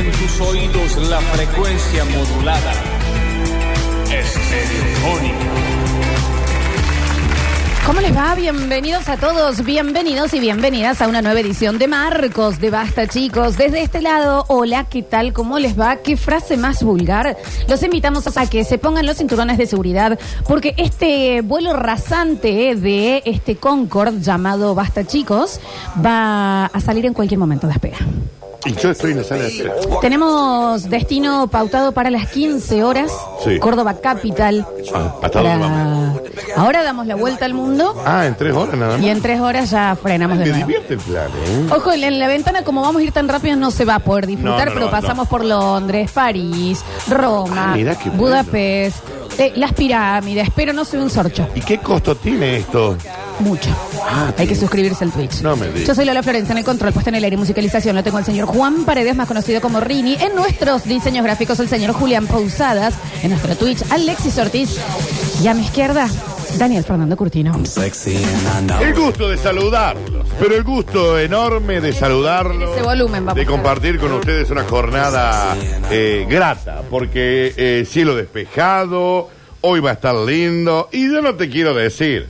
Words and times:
en 0.00 0.12
tus 0.12 0.40
oídos 0.40 0.96
la 1.10 1.20
frecuencia 1.20 2.04
modulada. 2.06 2.72
Estereofónica. 4.04 5.36
¿Cómo 7.84 8.00
les 8.00 8.16
va? 8.16 8.34
Bienvenidos 8.34 9.08
a 9.10 9.18
todos, 9.18 9.62
bienvenidos 9.62 10.32
y 10.32 10.40
bienvenidas 10.40 11.02
a 11.02 11.08
una 11.08 11.20
nueva 11.20 11.40
edición 11.40 11.78
de 11.78 11.86
Marcos 11.86 12.60
de 12.60 12.70
Basta, 12.70 13.08
chicos. 13.08 13.58
Desde 13.58 13.82
este 13.82 14.00
lado, 14.00 14.46
hola, 14.48 14.84
¿qué 14.88 15.02
tal? 15.02 15.34
¿Cómo 15.34 15.58
les 15.58 15.78
va? 15.78 15.96
¿Qué 15.96 16.16
frase 16.16 16.56
más 16.56 16.82
vulgar? 16.82 17.36
Los 17.68 17.82
invitamos 17.82 18.36
a 18.38 18.48
que 18.48 18.64
se 18.64 18.78
pongan 18.78 19.04
los 19.04 19.18
cinturones 19.18 19.58
de 19.58 19.66
seguridad 19.66 20.18
porque 20.46 20.72
este 20.78 21.42
vuelo 21.42 21.74
rasante 21.74 22.74
de 22.74 23.22
este 23.26 23.56
Concorde 23.56 24.20
llamado 24.22 24.74
Basta, 24.74 25.04
chicos, 25.04 25.60
va 26.02 26.66
a 26.66 26.80
salir 26.80 27.04
en 27.04 27.12
cualquier 27.12 27.38
momento 27.38 27.66
de 27.66 27.74
espera. 27.74 27.98
Y 28.66 28.74
yo 28.74 28.90
estoy 28.90 29.12
en 29.12 29.18
la 29.18 29.24
sala 29.24 29.42
de 29.44 29.48
espera. 29.48 29.72
Tenemos 30.02 30.88
destino 30.90 31.46
pautado 31.46 31.92
para 31.92 32.10
las 32.10 32.28
15 32.28 32.84
horas, 32.84 33.10
Sí. 33.42 33.58
Córdoba 33.58 33.94
Capital. 34.02 34.66
Ah, 34.94 35.14
¿Hasta 35.22 35.40
dónde 35.42 35.56
vamos? 35.66 36.20
Ahora 36.56 36.82
damos 36.82 37.06
la 37.06 37.14
vuelta 37.16 37.46
al 37.46 37.54
mundo 37.54 37.94
Ah, 38.04 38.26
en 38.26 38.34
tres 38.34 38.54
horas 38.54 38.76
nada 38.76 38.96
más. 38.96 39.02
y 39.04 39.08
en 39.08 39.22
tres 39.22 39.40
horas 39.40 39.70
ya 39.70 39.96
frenamos 40.00 40.38
de 40.38 40.44
Me 40.44 40.50
nuevo. 40.50 40.66
divierte 40.66 40.94
el 40.94 41.00
plan, 41.00 41.28
¿eh? 41.46 41.68
Ojo, 41.74 41.92
en 41.92 42.18
la 42.18 42.28
ventana, 42.28 42.62
como 42.62 42.82
vamos 42.82 43.00
a 43.00 43.04
ir 43.04 43.12
tan 43.12 43.28
rápido, 43.28 43.56
no 43.56 43.70
se 43.70 43.84
va 43.86 43.94
a 43.94 43.98
poder 44.00 44.26
disfrutar, 44.26 44.68
No, 44.68 44.74
no, 44.74 44.80
pero 44.80 44.90
pasamos 44.90 45.26
por 45.28 45.44
Londres, 45.44 46.10
París, 46.12 46.84
Roma, 47.08 47.72
Ah, 47.72 47.76
mirá 47.76 47.94
qué 47.96 48.10
bueno. 48.10 48.24
Budapest, 48.24 48.96
eh, 49.38 49.52
las 49.56 49.72
pirámides, 49.72 50.48
pero 50.54 50.72
no 50.74 50.84
soy 50.84 51.00
un 51.00 51.08
sorcho. 51.08 51.46
¿Y 51.54 51.60
qué 51.62 51.78
costo 51.78 52.14
tiene 52.14 52.58
esto? 52.58 52.96
Mucho. 53.40 53.70
Ah, 54.02 54.32
Hay 54.36 54.46
que 54.46 54.54
suscribirse 54.54 55.04
al 55.04 55.12
Twitch. 55.12 55.40
No 55.42 55.56
me 55.56 55.68
digas. 55.68 55.86
Yo 55.86 55.94
soy 55.94 56.04
Lola 56.04 56.22
Florencia 56.22 56.52
en 56.52 56.58
el 56.58 56.64
control, 56.64 56.92
puesta 56.92 57.10
en 57.10 57.16
el 57.16 57.24
aire 57.24 57.34
y 57.34 57.38
musicalización. 57.38 57.96
Lo 57.96 58.02
tengo 58.02 58.18
el 58.18 58.24
señor 58.24 58.46
Juan 58.46 58.84
Paredes, 58.84 59.16
más 59.16 59.26
conocido 59.26 59.60
como 59.60 59.80
Rini. 59.80 60.14
En 60.20 60.34
nuestros 60.34 60.84
diseños 60.84 61.24
gráficos, 61.24 61.58
el 61.60 61.68
señor 61.68 61.92
Julián 61.92 62.26
Pausadas. 62.26 62.94
En 63.22 63.30
nuestro 63.30 63.56
Twitch, 63.56 63.82
Alexis 63.90 64.36
Ortiz. 64.38 64.76
Y 65.42 65.48
a 65.48 65.54
mi 65.54 65.62
izquierda, 65.64 66.06
Daniel 66.58 66.84
Fernando 66.84 67.16
Curtino. 67.16 67.58
El 68.80 68.94
gusto 68.94 69.28
de 69.28 69.36
saludarlos, 69.38 70.26
pero 70.38 70.54
el 70.54 70.62
gusto 70.64 71.18
enorme 71.18 71.80
de 71.80 71.92
saludarlos. 71.92 72.72
Ese 72.76 72.82
volumen, 72.82 73.24
vamos 73.24 73.36
De 73.36 73.46
compartir 73.46 73.98
con 73.98 74.12
ustedes 74.12 74.50
una 74.50 74.64
jornada 74.64 75.56
eh, 75.90 76.26
grata, 76.28 76.82
porque 76.90 77.54
eh, 77.56 77.86
cielo 77.88 78.16
despejado, 78.16 79.28
hoy 79.62 79.80
va 79.80 79.90
a 79.90 79.92
estar 79.94 80.14
lindo, 80.14 80.88
y 80.92 81.10
yo 81.10 81.22
no 81.22 81.34
te 81.36 81.48
quiero 81.48 81.74
decir, 81.74 82.28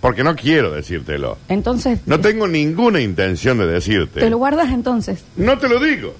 porque 0.00 0.22
no 0.24 0.34
quiero 0.36 0.72
decírtelo. 0.72 1.38
Entonces, 1.48 2.00
No 2.06 2.20
tengo 2.20 2.46
ninguna 2.46 3.00
intención 3.00 3.58
de 3.58 3.66
decirte. 3.66 4.20
¿te 4.20 4.30
lo 4.30 4.38
guardas 4.38 4.70
entonces? 4.70 5.24
No 5.36 5.58
te 5.58 5.68
lo 5.68 5.78
digo, 5.80 6.14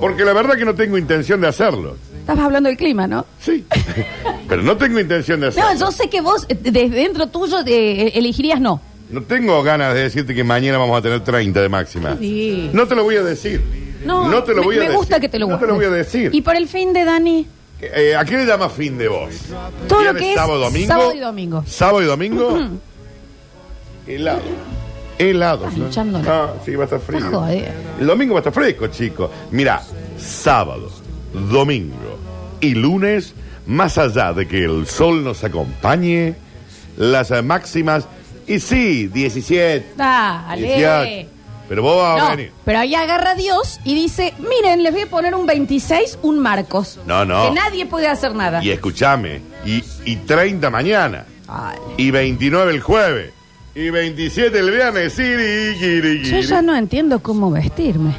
porque 0.00 0.24
la 0.24 0.32
verdad 0.32 0.56
que 0.56 0.64
no 0.64 0.74
tengo 0.74 0.98
intención 0.98 1.40
de 1.40 1.48
hacerlo. 1.48 1.96
Estabas 2.20 2.44
hablando 2.44 2.68
del 2.68 2.76
clima, 2.78 3.06
¿no? 3.06 3.26
Sí, 3.40 3.64
pero 4.48 4.62
no 4.62 4.76
tengo 4.76 5.00
intención 5.00 5.40
de 5.40 5.48
hacerlo. 5.48 5.70
No, 5.74 5.78
yo 5.80 5.90
sé 5.92 6.08
que 6.08 6.20
vos, 6.20 6.46
eh, 6.48 6.54
desde 6.60 6.88
dentro 6.90 7.26
tuyo, 7.28 7.58
eh, 7.66 8.12
elegirías 8.14 8.60
no. 8.60 8.80
No 9.10 9.22
tengo 9.22 9.62
ganas 9.62 9.94
de 9.94 10.02
decirte 10.04 10.34
que 10.34 10.44
mañana 10.44 10.78
vamos 10.78 10.98
a 10.98 11.02
tener 11.02 11.20
30 11.22 11.60
de 11.60 11.68
máxima. 11.68 12.16
Sí. 12.18 12.70
No 12.72 12.86
te 12.86 12.94
lo 12.94 13.04
voy 13.04 13.16
a 13.16 13.22
decir. 13.22 13.60
No, 14.06 14.42
te 14.42 14.52
lo 14.52 14.62
me- 14.62 14.66
voy 14.66 14.76
a 14.76 14.78
me, 14.78 14.84
decir. 14.86 14.96
gusta 14.98 15.20
que 15.20 15.28
te 15.28 15.38
lo 15.38 15.46
No 15.46 15.50
guardes. 15.58 15.66
te 15.66 15.72
lo 15.72 15.74
voy 15.76 15.84
a 15.84 15.90
decir. 15.90 16.30
Y 16.34 16.40
por 16.42 16.56
el 16.56 16.66
fin 16.66 16.92
de 16.92 17.04
Dani, 17.04 17.46
Eh, 17.82 18.14
¿A 18.16 18.24
qué 18.24 18.36
le 18.38 18.46
llamas 18.46 18.72
fin 18.72 18.96
de 18.96 19.08
vos? 19.08 19.34
Todo 19.88 19.98
lo 19.98 20.02
¿Viernes, 20.04 20.22
que 20.22 20.30
es 20.30 20.36
sábado, 20.36 20.58
domingo? 20.60 20.86
sábado 20.86 21.14
y 21.14 21.18
domingo. 21.18 21.64
¿Sábado 21.66 22.02
y 22.02 22.06
domingo? 22.06 22.58
Helado. 24.06 24.42
Helado. 25.18 25.68
Hinchándolo. 25.74 26.24
Ah, 26.30 26.54
sí, 26.64 26.76
va 26.76 26.82
a 26.82 26.86
estar 26.86 27.00
frío. 27.00 27.46
El 28.00 28.06
domingo 28.06 28.34
va 28.34 28.38
a 28.38 28.42
estar 28.42 28.52
fresco, 28.52 28.86
chicos. 28.86 29.30
Mira, 29.50 29.82
sábado, 30.16 30.90
domingo 31.32 31.96
y 32.60 32.74
lunes, 32.74 33.34
más 33.66 33.98
allá 33.98 34.32
de 34.32 34.46
que 34.46 34.64
el 34.64 34.86
sol 34.86 35.24
nos 35.24 35.42
acompañe, 35.42 36.34
las 36.96 37.32
eh, 37.32 37.42
máximas, 37.42 38.06
y 38.46 38.60
sí, 38.60 39.08
17, 39.08 39.94
dale. 39.96 40.62
18. 40.62 41.28
Pero 41.72 41.82
vos 41.84 41.96
vas 42.02 42.20
a 42.20 42.24
No, 42.24 42.30
venir. 42.36 42.52
pero 42.66 42.80
ahí 42.80 42.94
agarra 42.94 43.34
Dios 43.34 43.80
y 43.82 43.94
dice, 43.94 44.34
miren, 44.38 44.82
les 44.82 44.92
voy 44.92 45.00
a 45.00 45.06
poner 45.06 45.34
un 45.34 45.46
26, 45.46 46.18
un 46.20 46.38
Marcos. 46.38 47.00
No, 47.06 47.24
no. 47.24 47.48
Que 47.48 47.54
nadie 47.54 47.86
puede 47.86 48.08
hacer 48.08 48.34
nada. 48.34 48.62
Y 48.62 48.70
escúchame, 48.70 49.40
y, 49.64 49.82
y 50.04 50.16
30 50.16 50.68
mañana, 50.68 51.24
Ay, 51.48 51.78
y 51.96 52.10
29 52.10 52.72
el 52.74 52.80
jueves, 52.82 53.30
y 53.74 53.88
27 53.88 54.58
el 54.58 54.70
viernes, 54.70 55.14
siri, 55.14 55.74
giri, 55.78 56.18
yo 56.18 56.24
giri. 56.36 56.42
ya 56.42 56.60
no 56.60 56.76
entiendo 56.76 57.22
cómo 57.22 57.50
vestirme. 57.50 58.14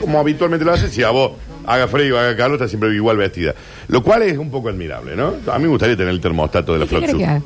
como 0.00 0.18
habitualmente 0.18 0.64
lo 0.64 0.72
haces, 0.72 0.90
si 0.90 1.04
a 1.04 1.10
vos 1.10 1.34
haga 1.68 1.86
frío, 1.86 2.18
haga 2.18 2.36
calor, 2.36 2.54
está 2.56 2.66
siempre 2.66 2.92
igual 2.92 3.16
vestida. 3.16 3.54
Lo 3.86 4.02
cual 4.02 4.22
es 4.22 4.36
un 4.38 4.50
poco 4.50 4.70
admirable, 4.70 5.14
¿no? 5.14 5.34
A 5.52 5.58
mí 5.58 5.66
me 5.66 5.70
gustaría 5.70 5.96
tener 5.96 6.12
el 6.12 6.20
termostato 6.20 6.72
de 6.72 6.80
la 6.80 6.86
¿Qué 6.86 6.96
querés 6.96 7.10
Floxu. 7.10 7.18
que 7.24 7.30
haga? 7.30 7.42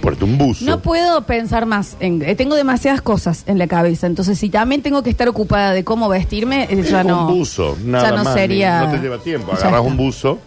Ponerte 0.00 0.24
un 0.24 0.36
buzo. 0.38 0.64
No 0.66 0.80
puedo 0.80 1.22
pensar 1.22 1.64
más. 1.66 1.96
En, 2.00 2.20
eh, 2.22 2.34
tengo 2.34 2.54
demasiadas 2.56 3.00
cosas 3.02 3.44
en 3.46 3.58
la 3.58 3.66
cabeza. 3.66 4.06
Entonces, 4.06 4.38
si 4.38 4.50
también 4.50 4.82
tengo 4.82 5.02
que 5.02 5.10
estar 5.10 5.28
ocupada 5.28 5.72
de 5.72 5.82
cómo 5.84 6.08
vestirme, 6.08 6.64
eh, 6.70 6.82
ya 6.82 7.00
un 7.02 7.06
no. 7.06 7.26
buzo, 7.28 7.76
nada 7.84 8.10
ya 8.10 8.16
no 8.16 8.24
más. 8.24 8.34
sería. 8.34 8.82
No 8.82 8.90
te 8.92 8.98
lleva 8.98 9.18
tiempo. 9.18 9.48
Ya 9.52 9.58
Agarras 9.58 9.80
está. 9.80 9.90
un 9.90 9.96
buzo. 9.96 10.38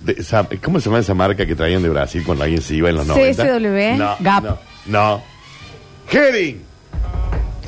de 0.00 0.12
esa- 0.12 0.46
¿Cómo 0.62 0.78
se 0.78 0.86
llama 0.86 1.00
esa 1.00 1.12
marca 1.14 1.44
que 1.44 1.56
traían 1.56 1.82
de 1.82 1.88
Brasil 1.88 2.22
cuando 2.24 2.44
alguien 2.44 2.62
se 2.62 2.74
iba 2.76 2.88
en 2.88 2.94
los 2.96 3.06
90? 3.08 3.44
CSW, 3.44 3.96
No, 3.98 4.14
Gap. 4.20 4.44
No. 4.44 4.58
no. 4.86 5.22
Herring. 6.10 6.62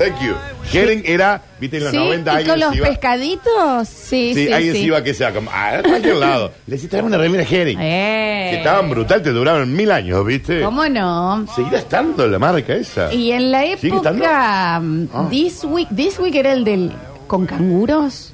Thank 0.03 0.21
you. 0.21 0.33
Herring 0.73 1.03
era, 1.05 1.41
viste, 1.59 1.77
en 1.77 1.83
los 1.83 1.91
Sí, 1.91 1.97
90 1.97 2.41
y 2.41 2.45
con 2.45 2.59
los 2.59 2.69
se 2.71 2.77
iba. 2.77 2.87
pescaditos. 2.87 3.87
Sí, 3.89 4.33
sí, 4.33 4.45
Sí, 4.47 4.53
alguien 4.53 4.73
se 4.73 4.79
iba 4.79 5.03
que 5.03 5.13
sea 5.13 5.33
como, 5.33 5.49
ah, 5.53 5.77
a 5.79 5.83
cualquier 5.83 6.15
lado. 6.17 6.51
Le 6.65 6.75
decís, 6.75 6.89
traeme 6.89 7.07
una 7.09 7.17
remera 7.17 7.43
Herring. 7.43 7.77
Eh. 7.79 8.47
Que 8.51 8.57
estaban 8.57 8.89
brutal, 8.89 9.21
te 9.21 9.31
duraron 9.31 9.73
mil 9.75 9.91
años, 9.91 10.25
¿viste? 10.25 10.61
¿Cómo 10.61 10.87
no? 10.87 11.45
Seguirá 11.55 11.79
estando 11.79 12.27
la 12.27 12.39
marca 12.39 12.73
esa. 12.73 13.13
Y 13.13 13.31
en 13.31 13.51
la 13.51 13.61
¿Sigue 13.77 13.95
estando? 13.97 14.23
época 14.23 14.79
mm, 14.81 15.07
Ah. 15.13 15.27
This 15.29 15.63
Week, 15.65 15.87
This 15.95 16.19
Week 16.19 16.35
era 16.35 16.53
el 16.53 16.63
del 16.63 16.91
con 17.27 17.45
canguros. 17.45 18.33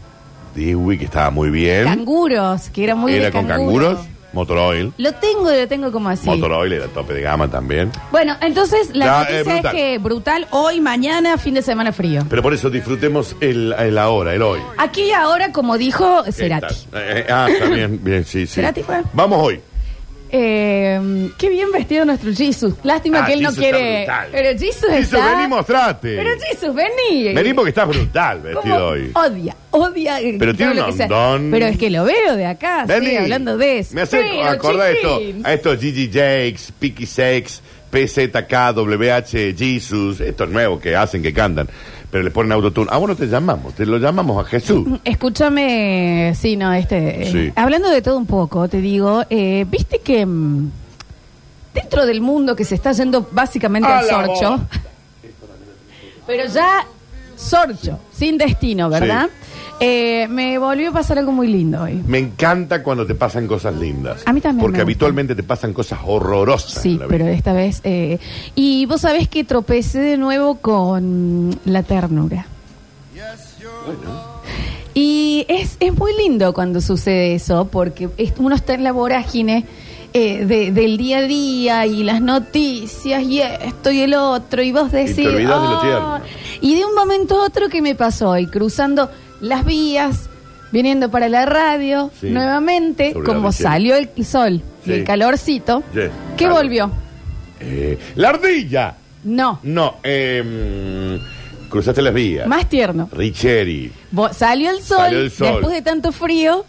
Dewey, 0.56 0.98
que 0.98 1.06
estaba 1.06 1.30
muy 1.30 1.50
bien. 1.52 1.84
Canguros, 1.84 2.70
que 2.70 2.84
era 2.84 2.96
muy 2.96 3.14
era 3.14 3.26
de 3.26 3.32
con 3.32 3.46
canguro. 3.46 3.88
canguros. 3.96 4.08
Motor 4.38 4.58
Oil. 4.60 4.94
Lo 4.98 5.12
tengo, 5.14 5.50
lo 5.52 5.68
tengo 5.68 5.92
como 5.92 6.10
así. 6.10 6.26
Motor 6.28 6.52
Oil 6.54 6.74
era 6.74 6.86
tope 6.88 7.14
de 7.14 7.22
gama 7.22 7.48
también. 7.50 7.92
Bueno, 8.12 8.36
entonces 8.42 8.92
la 8.94 9.06
Ya, 9.06 9.20
noticia 9.20 9.36
eh, 9.38 9.40
es 9.42 9.46
brutal. 9.48 9.76
que 9.76 9.98
brutal 9.98 10.48
hoy, 10.52 10.80
mañana, 10.80 11.38
fin 11.38 11.56
de 11.56 11.62
semana 11.62 11.92
frío. 11.92 12.22
Pero 12.30 12.42
por 12.44 12.54
eso 12.54 12.70
disfrutemos 12.70 13.36
el, 13.42 13.74
el 13.78 13.98
ahora, 13.98 14.34
el 14.34 14.42
hoy. 14.44 14.60
Aquí 14.78 15.04
y 15.06 15.12
ahora, 15.12 15.52
como 15.52 15.78
dijo 15.78 16.24
Cerati. 16.32 16.74
Esta- 16.74 17.00
eh, 17.02 17.20
eh, 17.28 17.32
ah, 17.32 17.48
bien, 17.70 18.00
bien, 18.04 18.24
sí, 18.24 18.46
sí. 18.46 18.54
Cerati 18.56 18.84
fue. 18.84 19.02
Vamos 19.14 19.40
hoy. 19.44 19.60
Eh, 20.30 21.30
qué 21.38 21.50
bien 21.50 21.72
vestido 21.72 22.06
nuestro 22.06 22.34
Jesus. 22.34 22.74
Lástima 22.84 23.20
Ah, 23.24 23.26
que 23.28 23.34
él 23.34 23.42
no 23.42 23.50
está 23.50 23.62
quiere. 23.62 23.98
brutal. 24.00 24.28
Pero 24.32 24.50
Jesus 24.60 24.90
Jesus, 24.90 25.14
está. 25.14 25.36
vení, 25.36 25.48
mostrate. 25.48 26.16
Pero 26.18 26.30
Jesus, 26.40 26.76
vení. 26.76 27.34
Vení 27.34 27.54
porque 27.54 27.70
estás 27.70 27.88
brutal 27.88 28.40
¿Cómo 28.42 28.54
vestido 28.56 28.88
hoy. 28.88 29.12
Odia, 29.16 29.56
odia. 29.72 30.22
eh, 30.22 30.36
Pero 30.38 30.54
tiene 30.56 30.74
todo 30.74 30.82
lo 30.82 30.86
un 30.88 30.92
que 30.92 30.98
sea. 30.98 31.06
hondón. 31.06 31.52
Pero 31.52 31.66
es 31.68 31.78
que 31.78 31.90
lo 31.90 32.04
veo 32.04 32.36
de 32.36 32.46
acá, 32.46 32.86
Vení. 32.86 33.08
sí, 33.08 33.16
hablando 33.18 33.58
de 33.58 33.80
eso. 33.80 33.96
Me 33.96 34.02
hace 34.02 34.18
Pero, 34.18 34.44
acordar 34.50 34.88
a 34.88 34.92
esto, 34.92 35.20
chiquín. 35.20 35.42
a 35.46 35.54
estos 35.54 35.80
Gigi 35.80 36.08
Jakes, 36.14 36.72
Picky 36.80 37.06
Sex, 37.06 37.62
PZK, 37.90 38.74
WH, 38.76 39.56
Jesus, 39.58 40.20
estos 40.20 40.50
nuevos 40.50 40.82
que 40.82 40.96
hacen, 40.96 41.22
que 41.24 41.34
cantan. 41.34 41.70
Pero 42.10 42.24
le 42.24 42.32
ponen 42.32 42.54
autotune. 42.54 42.88
A 42.92 42.98
vos 42.98 43.10
no 43.10 43.16
te 43.16 43.28
llamamos, 43.28 43.74
te 43.74 43.86
lo 43.86 43.98
llamamos 43.98 44.44
a 44.46 44.48
Jesús. 44.50 44.88
Escúchame, 45.04 46.34
sí, 46.40 46.56
no, 46.56 46.72
este. 46.74 47.24
eh, 47.28 47.32
Sí. 47.32 47.52
hablando 47.56 47.90
de 47.90 48.02
todo 48.02 48.18
un 48.18 48.26
poco, 48.26 48.68
te 48.70 48.80
digo, 48.80 49.24
eh, 49.30 49.66
viste 49.70 50.00
que 50.00 50.26
mm, 50.26 50.72
dentro 51.74 52.06
del 52.06 52.22
mundo 52.22 52.56
que 52.56 52.64
se 52.64 52.76
está 52.76 52.94
yendo 52.94 53.28
básicamente 53.32 53.90
A 53.90 54.00
al 54.00 54.08
la 54.08 54.14
sorcho, 54.26 54.60
pero 56.28 56.46
ya 56.48 56.86
sorcho, 57.36 58.00
sin 58.14 58.38
destino, 58.38 58.90
¿verdad? 58.90 59.30
Eh, 59.80 60.28
me 60.30 60.58
volvió 60.58 60.90
a 60.90 60.92
pasar 60.92 61.20
algo 61.20 61.32
muy 61.32 61.48
lindo 61.48 61.84
hoy. 61.84 62.02
Me 62.08 62.18
encanta 62.18 62.82
cuando 62.82 63.06
te 63.06 63.14
pasan 63.14 63.46
cosas 63.48 63.76
lindas. 63.76 64.24
A 64.26 64.34
mí 64.34 64.42
también 64.42 64.62
Porque 64.62 64.78
me 64.78 64.82
habitualmente 64.82 65.36
te 65.36 65.44
pasan 65.44 65.72
cosas 65.74 66.00
horrorosas. 66.06 66.82
Sí, 66.82 66.94
en 66.94 67.00
la 67.00 67.06
vida. 67.06 67.18
pero 67.18 67.28
esta 67.28 67.54
vez. 67.54 67.82
eh, 67.84 68.18
y 68.56 68.86
vos 68.88 69.02
sabés 69.02 69.28
que 69.28 69.44
tropecé 69.44 70.00
de 70.00 70.18
nuevo 70.18 70.56
con 70.58 71.60
la 71.66 71.84
ternura. 71.84 72.48
Y 74.94 75.46
es, 75.48 75.78
es 75.80 75.96
muy 75.96 76.12
lindo 76.18 76.54
cuando 76.54 76.82
sucede 76.82 77.36
eso, 77.36 77.68
porque 77.72 78.10
es- 78.18 78.34
uno 78.40 78.56
está 78.56 78.74
en 78.74 78.84
la 78.84 78.92
vorágine 78.92 79.66
eh, 80.14 80.46
de- 80.46 80.72
del 80.72 80.98
día 80.98 81.20
a 81.20 81.22
día 81.22 81.86
y 81.86 82.02
las 82.04 82.22
noticias 82.22 83.22
y 83.24 83.42
esto 83.42 83.92
y 83.92 84.02
el 84.02 84.16
otro, 84.16 84.64
y 84.64 84.72
vos 84.72 84.92
decís. 84.92 85.16
te 85.18 85.28
olvidás 85.28 85.62
de 85.62 85.68
lo 85.90 85.98
"Ah". 86.00 86.22
Y 86.62 86.76
de 86.76 86.86
un 86.86 86.96
momento 86.96 87.40
a 87.40 87.46
otro, 87.46 87.68
¿qué 87.70 87.82
me 87.84 87.94
pasó 87.94 88.30
hoy? 88.30 88.48
Cruzando 88.48 89.12
las 89.42 89.66
vías, 89.66 90.30
viniendo 90.72 91.10
para 91.12 91.30
la 91.30 91.46
radio, 91.46 92.12
Sí. 92.20 92.30
nuevamente, 92.30 93.14
Sobre 93.14 93.28
la 93.28 93.34
como 93.34 93.52
salió 93.52 93.96
el 93.96 94.10
sol 94.26 94.62
y 94.84 94.86
Sí. 94.86 94.92
el 94.94 95.04
calorcito, 95.04 95.84
Yes. 95.94 96.10
¿qué 96.38 96.48
volvió? 96.50 96.92
Eh, 97.60 97.98
la 98.16 98.30
ardilla. 98.30 98.96
No. 99.24 99.60
No, 99.64 99.96
eh, 100.04 101.20
Cruzaste 101.70 102.02
las 102.02 102.14
vías. 102.14 102.48
Más 102.48 102.70
tierno. 102.70 103.10
Richeri. 103.12 103.92
Vo- 104.14 104.32
Salió 104.32 104.70
el 104.70 104.82
sol, 104.82 105.00
Salió 105.00 105.20
el 105.20 105.32
sol. 105.32 105.48
después 105.54 105.74
de 105.74 105.82
tanto 105.82 106.12
frío, 106.14 106.66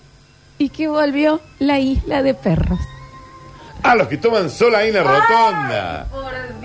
y 0.59 0.71
que 0.71 0.89
volvió 0.89 1.41
la 1.61 1.79
isla 1.79 2.23
de 2.25 2.35
perros. 2.35 2.81
Ah, 3.83 3.95
los 3.95 4.09
que 4.09 4.17
toman 4.17 4.51
sol 4.51 4.75
ahí 4.75 4.89
en 4.89 4.95
la 4.95 5.03
rotonda. 5.03 6.07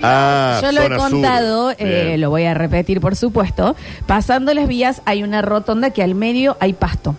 Ah, 0.02 0.60
Yo 0.62 0.72
lo 0.72 0.80
he 0.80 0.84
zona 0.84 0.98
sur. 0.98 1.10
contado, 1.10 1.70
eh, 1.72 1.76
Bien. 2.06 2.20
lo 2.20 2.30
voy 2.30 2.44
a 2.44 2.54
repetir 2.54 3.00
por 3.00 3.16
supuesto. 3.16 3.76
Pasando 4.06 4.52
las 4.52 4.68
vías 4.68 5.00
hay 5.04 5.22
una 5.22 5.40
rotonda 5.42 5.90
que 5.90 6.02
al 6.02 6.14
medio 6.14 6.56
hay 6.60 6.72
pasto. 6.72 7.14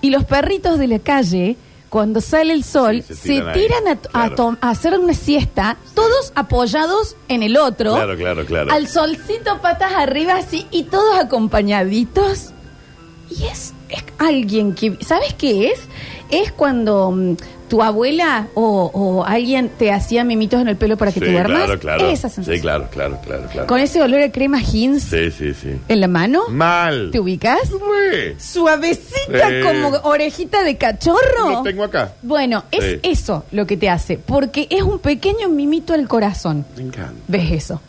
Y 0.00 0.10
los 0.10 0.24
perritos 0.24 0.78
de 0.78 0.86
la 0.86 0.98
calle, 0.98 1.56
cuando 1.88 2.20
sale 2.20 2.52
el 2.52 2.62
sol, 2.62 3.02
Sí, 3.06 3.14
se 3.14 3.14
se 3.14 3.28
tiran 3.28 3.52
tiran, 3.54 3.86
ahí, 3.86 3.92
a, 3.92 3.96
claro. 3.96 4.32
a 4.32 4.36
tom- 4.36 4.56
a 4.60 4.70
hacer 4.70 4.98
una 4.98 5.14
siesta, 5.14 5.76
todos 5.94 6.32
apoyados 6.34 7.16
en 7.28 7.42
el 7.42 7.56
otro. 7.56 7.94
Claro, 7.94 8.16
claro, 8.16 8.44
claro. 8.46 8.72
Al 8.72 8.86
solcito 8.86 9.60
patas 9.60 9.92
arriba 9.94 10.34
así 10.36 10.66
y 10.70 10.84
todos 10.84 11.18
acompañaditos. 11.18 12.50
Y 13.30 13.44
es, 13.46 13.72
es 13.88 14.04
alguien 14.18 14.74
que, 14.74 14.98
¿sabes 15.04 15.32
qué 15.34 15.68
es? 15.68 15.80
Es 16.32 16.50
cuando 16.50 17.10
mm, 17.12 17.36
tu 17.68 17.82
abuela 17.82 18.48
o, 18.54 18.90
o 18.92 19.24
alguien 19.24 19.70
te 19.78 19.92
hacía 19.92 20.24
mimitos 20.24 20.60
en 20.60 20.68
el 20.68 20.76
pelo 20.76 20.96
para 20.96 21.12
que 21.12 21.20
Sí, 21.20 21.26
te 21.26 21.32
duermas. 21.32 21.62
Claro, 21.64 21.78
claro. 21.78 22.08
Esa 22.08 22.28
sensación. 22.28 22.56
Sí, 22.56 22.60
claro, 22.62 22.88
claro, 22.90 23.18
claro, 23.24 23.46
claro. 23.52 23.66
Con 23.68 23.78
ese 23.78 24.02
olor 24.02 24.20
a 24.20 24.32
crema 24.32 24.60
Hins 24.60 25.04
Sí, 25.04 25.30
sí, 25.30 25.54
sí. 25.54 25.70
en 25.88 26.00
la 26.00 26.08
mano. 26.08 26.42
Mal. 26.48 27.10
¿Te 27.12 27.20
ubicas? 27.20 27.70
Ué, 27.70 28.34
Suavecita 28.38 29.48
Sí. 29.48 29.54
como 29.62 29.88
orejita 30.04 30.62
de 30.64 30.76
cachorro. 30.76 31.50
Lo 31.50 31.62
tengo 31.62 31.84
acá. 31.84 32.12
Bueno, 32.22 32.64
es 32.70 32.84
Sí. 32.84 33.00
eso 33.02 33.44
lo 33.52 33.66
que 33.66 33.76
te 33.76 33.88
hace, 33.88 34.18
porque 34.18 34.66
es 34.70 34.82
un 34.82 34.98
pequeño 34.98 35.48
mimito 35.48 35.94
al 35.94 36.08
corazón. 36.08 36.64
Me 36.76 36.82
encanta. 36.84 37.14
¿Ves 37.28 37.50
eso? 37.52 37.80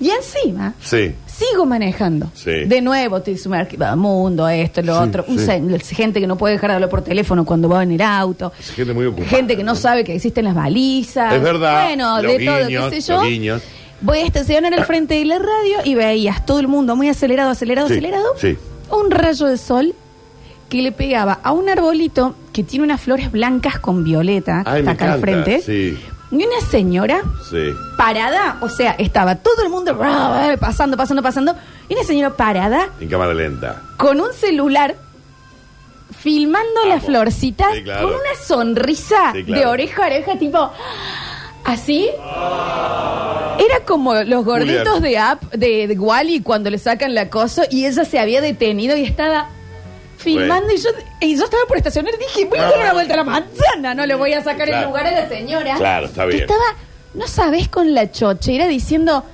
Y 0.00 0.10
encima, 0.10 0.74
Sí. 0.82 1.14
Sigo 1.38 1.64
manejando. 1.66 2.30
Sí. 2.34 2.64
De 2.66 2.80
nuevo, 2.80 3.20
te 3.22 3.36
sumergido 3.38 3.96
mundo, 3.96 4.48
esto, 4.48 4.82
lo 4.82 4.94
Sí, 5.02 5.08
otro. 5.08 5.24
Un 5.28 5.38
sí. 5.38 5.46
sen- 5.46 5.80
gente 5.94 6.20
que 6.20 6.26
no 6.26 6.36
puede 6.36 6.54
dejar 6.54 6.70
de 6.70 6.74
hablar 6.74 6.90
por 6.90 7.02
teléfono 7.02 7.44
cuando 7.44 7.68
va 7.68 7.82
en 7.82 7.92
el 7.92 8.02
auto. 8.02 8.52
Es 8.58 8.70
gente 8.72 8.92
muy 8.92 9.06
ocupada. 9.06 9.28
Gente 9.28 9.56
que 9.56 9.62
no 9.64 9.74
sabe 9.74 10.04
que 10.04 10.14
existen 10.14 10.44
las 10.44 10.54
balizas. 10.54 11.34
Es 11.34 11.42
verdad. 11.42 11.84
Bueno, 11.84 12.20
Los 12.22 12.32
de 12.38 12.44
todo, 12.44 12.66
guiños, 12.66 12.90
qué 12.92 13.00
sé 13.00 13.12
yo. 13.12 13.18
los 13.20 13.28
guiños. 13.28 13.62
Voy 14.00 14.18
a 14.18 14.24
estacionar 14.26 14.72
al 14.74 14.84
frente 14.84 15.14
de 15.14 15.24
la 15.24 15.38
radio 15.38 15.78
y 15.84 15.94
veías 15.94 16.44
todo 16.46 16.60
el 16.60 16.68
mundo 16.68 16.94
muy 16.96 17.08
acelerado, 17.08 17.50
acelerado, 17.50 17.88
Sí, 17.88 17.94
acelerado. 17.94 18.26
sí. 18.36 18.56
Un 18.90 19.10
rayo 19.10 19.46
de 19.46 19.58
sol 19.58 19.94
que 20.68 20.82
le 20.82 20.92
pegaba 20.92 21.40
a 21.42 21.52
un 21.52 21.68
arbolito 21.68 22.34
que 22.52 22.62
tiene 22.62 22.84
unas 22.84 23.00
flores 23.00 23.32
blancas 23.32 23.78
con 23.80 24.04
violeta, 24.04 24.62
que 24.64 24.70
Ay, 24.70 24.78
está 24.80 24.90
me 24.90 24.94
acá 24.94 25.12
al 25.14 25.18
encanta, 25.20 25.42
frente. 25.44 25.62
sí. 25.62 25.98
Y 26.30 26.36
una 26.36 26.60
señora 26.70 27.22
Sí. 27.48 27.72
parada, 27.96 28.58
o 28.60 28.68
sea, 28.68 28.92
estaba 28.98 29.36
todo 29.36 29.62
el 29.62 29.70
mundo 29.70 29.96
pasando, 30.60 30.96
pasando, 30.96 31.22
pasando, 31.22 31.54
y 31.88 31.94
una 31.94 32.04
señora 32.04 32.34
parada 32.36 32.88
En 33.00 33.08
cámara 33.08 33.32
lenta. 33.32 33.80
con 33.96 34.20
un 34.20 34.32
celular 34.34 34.94
filmando 36.18 36.80
las 36.86 37.02
Vamos. 37.02 37.04
florcitas 37.06 37.74
Sí, 37.74 37.82
claro. 37.82 38.08
con 38.08 38.16
una 38.16 38.34
sonrisa 38.46 39.32
Sí, 39.32 39.44
claro. 39.44 39.60
de 39.62 39.66
oreja 39.68 40.02
a 40.02 40.06
oreja, 40.06 40.38
tipo 40.38 40.70
así. 41.64 42.08
Era 43.58 43.84
como 43.86 44.14
los 44.14 44.44
gorditos 44.44 44.98
Julián. 44.98 45.02
de 45.02 45.18
app 45.18 45.42
de, 45.54 45.86
de 45.88 45.98
Wally 45.98 46.40
cuando 46.42 46.70
le 46.70 46.78
sacan 46.78 47.14
la 47.14 47.28
cosa 47.30 47.64
y 47.70 47.86
ella 47.86 48.04
se 48.04 48.18
había 48.18 48.40
detenido 48.40 48.96
y 48.96 49.04
estaba 49.04 49.48
filmando 50.18 50.72
y 50.72 50.76
yo 50.78 50.90
y 51.20 51.36
yo 51.36 51.44
estaba 51.44 51.62
por 51.66 51.76
estacionar 51.78 52.12
y 52.14 52.18
dije, 52.18 52.44
voy 52.48 52.58
a 52.58 52.62
dar 52.64 52.78
una 52.78 52.92
vuelta 52.92 53.14
a 53.14 53.16
la 53.18 53.24
manzana, 53.24 53.94
no 53.94 54.04
le 54.04 54.14
voy 54.14 54.34
a 54.34 54.42
sacar 54.44 54.68
el 54.68 54.84
lugar 54.84 55.06
a 55.06 55.12
la 55.12 55.28
señora. 55.28 55.76
Claro, 55.76 56.06
está 56.06 56.22
Que 56.24 56.28
bien. 56.28 56.40
estaba, 56.42 56.64
no 57.14 57.26
sabes, 57.26 57.68
con 57.68 57.94
la 57.94 58.10
chochera 58.12 58.68
diciendo, 58.68 59.24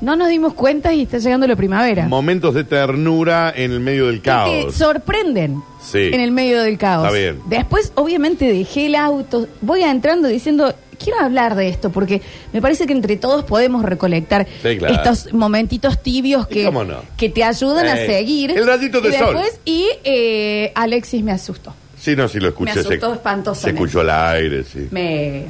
no 0.00 0.16
nos 0.16 0.28
dimos 0.28 0.54
cuenta 0.54 0.92
y 0.92 1.02
está 1.02 1.18
llegando 1.18 1.46
la 1.46 1.56
primavera. 1.56 2.06
Momentos 2.08 2.54
de 2.54 2.64
ternura 2.64 3.52
en 3.56 3.72
el 3.72 3.80
medio 3.80 4.06
del 4.06 4.16
que 4.16 4.30
te 4.30 4.30
caos. 4.30 4.74
sorprenden 4.74 5.62
Sí. 5.80 6.10
en 6.12 6.20
el 6.20 6.30
medio 6.30 6.62
del 6.62 6.78
caos. 6.78 7.06
Está 7.06 7.18
bien. 7.18 7.40
Después, 7.46 7.92
obviamente, 7.94 8.46
dejé 8.52 8.86
el 8.86 8.94
auto, 8.96 9.46
voy 9.60 9.82
entrando 9.82 10.28
diciendo, 10.28 10.74
quiero 10.96 11.20
hablar 11.20 11.54
de 11.54 11.68
esto, 11.68 11.90
porque 11.90 12.20
me 12.52 12.60
parece 12.62 12.86
que 12.86 12.92
entre 12.92 13.16
todos 13.16 13.44
podemos 13.44 13.84
recolectar 13.84 14.46
Sí, 14.62 14.78
claro. 14.78 14.94
estos 14.94 15.32
momentitos 15.32 16.02
tibios 16.02 16.46
¿Y 16.50 16.54
que, 16.54 16.64
cómo 16.64 16.84
no? 16.84 16.96
que 17.16 17.28
te 17.28 17.44
ayudan 17.44 17.86
a 17.86 18.00
Eh, 18.00 18.06
seguir. 18.06 18.50
el 18.52 18.66
rayito 18.66 19.00
de 19.00 19.08
y 19.10 19.12
sol. 19.12 19.34
después, 19.34 19.60
Y 19.64 19.88
eh, 20.04 20.72
Alexis 20.74 21.22
me 21.22 21.32
asustó. 21.32 21.74
Sí, 22.00 22.14
no, 22.16 22.28
sí 22.28 22.38
lo 22.40 22.48
escuché. 22.48 22.74
Me 22.74 22.80
asustó 22.80 23.08
se, 23.10 23.16
espantosamente. 23.16 23.78
se 23.80 23.84
escuchó 23.84 24.00
al 24.00 24.10
aire, 24.10 24.64
sí. 24.64 24.88
Me, 24.90 25.44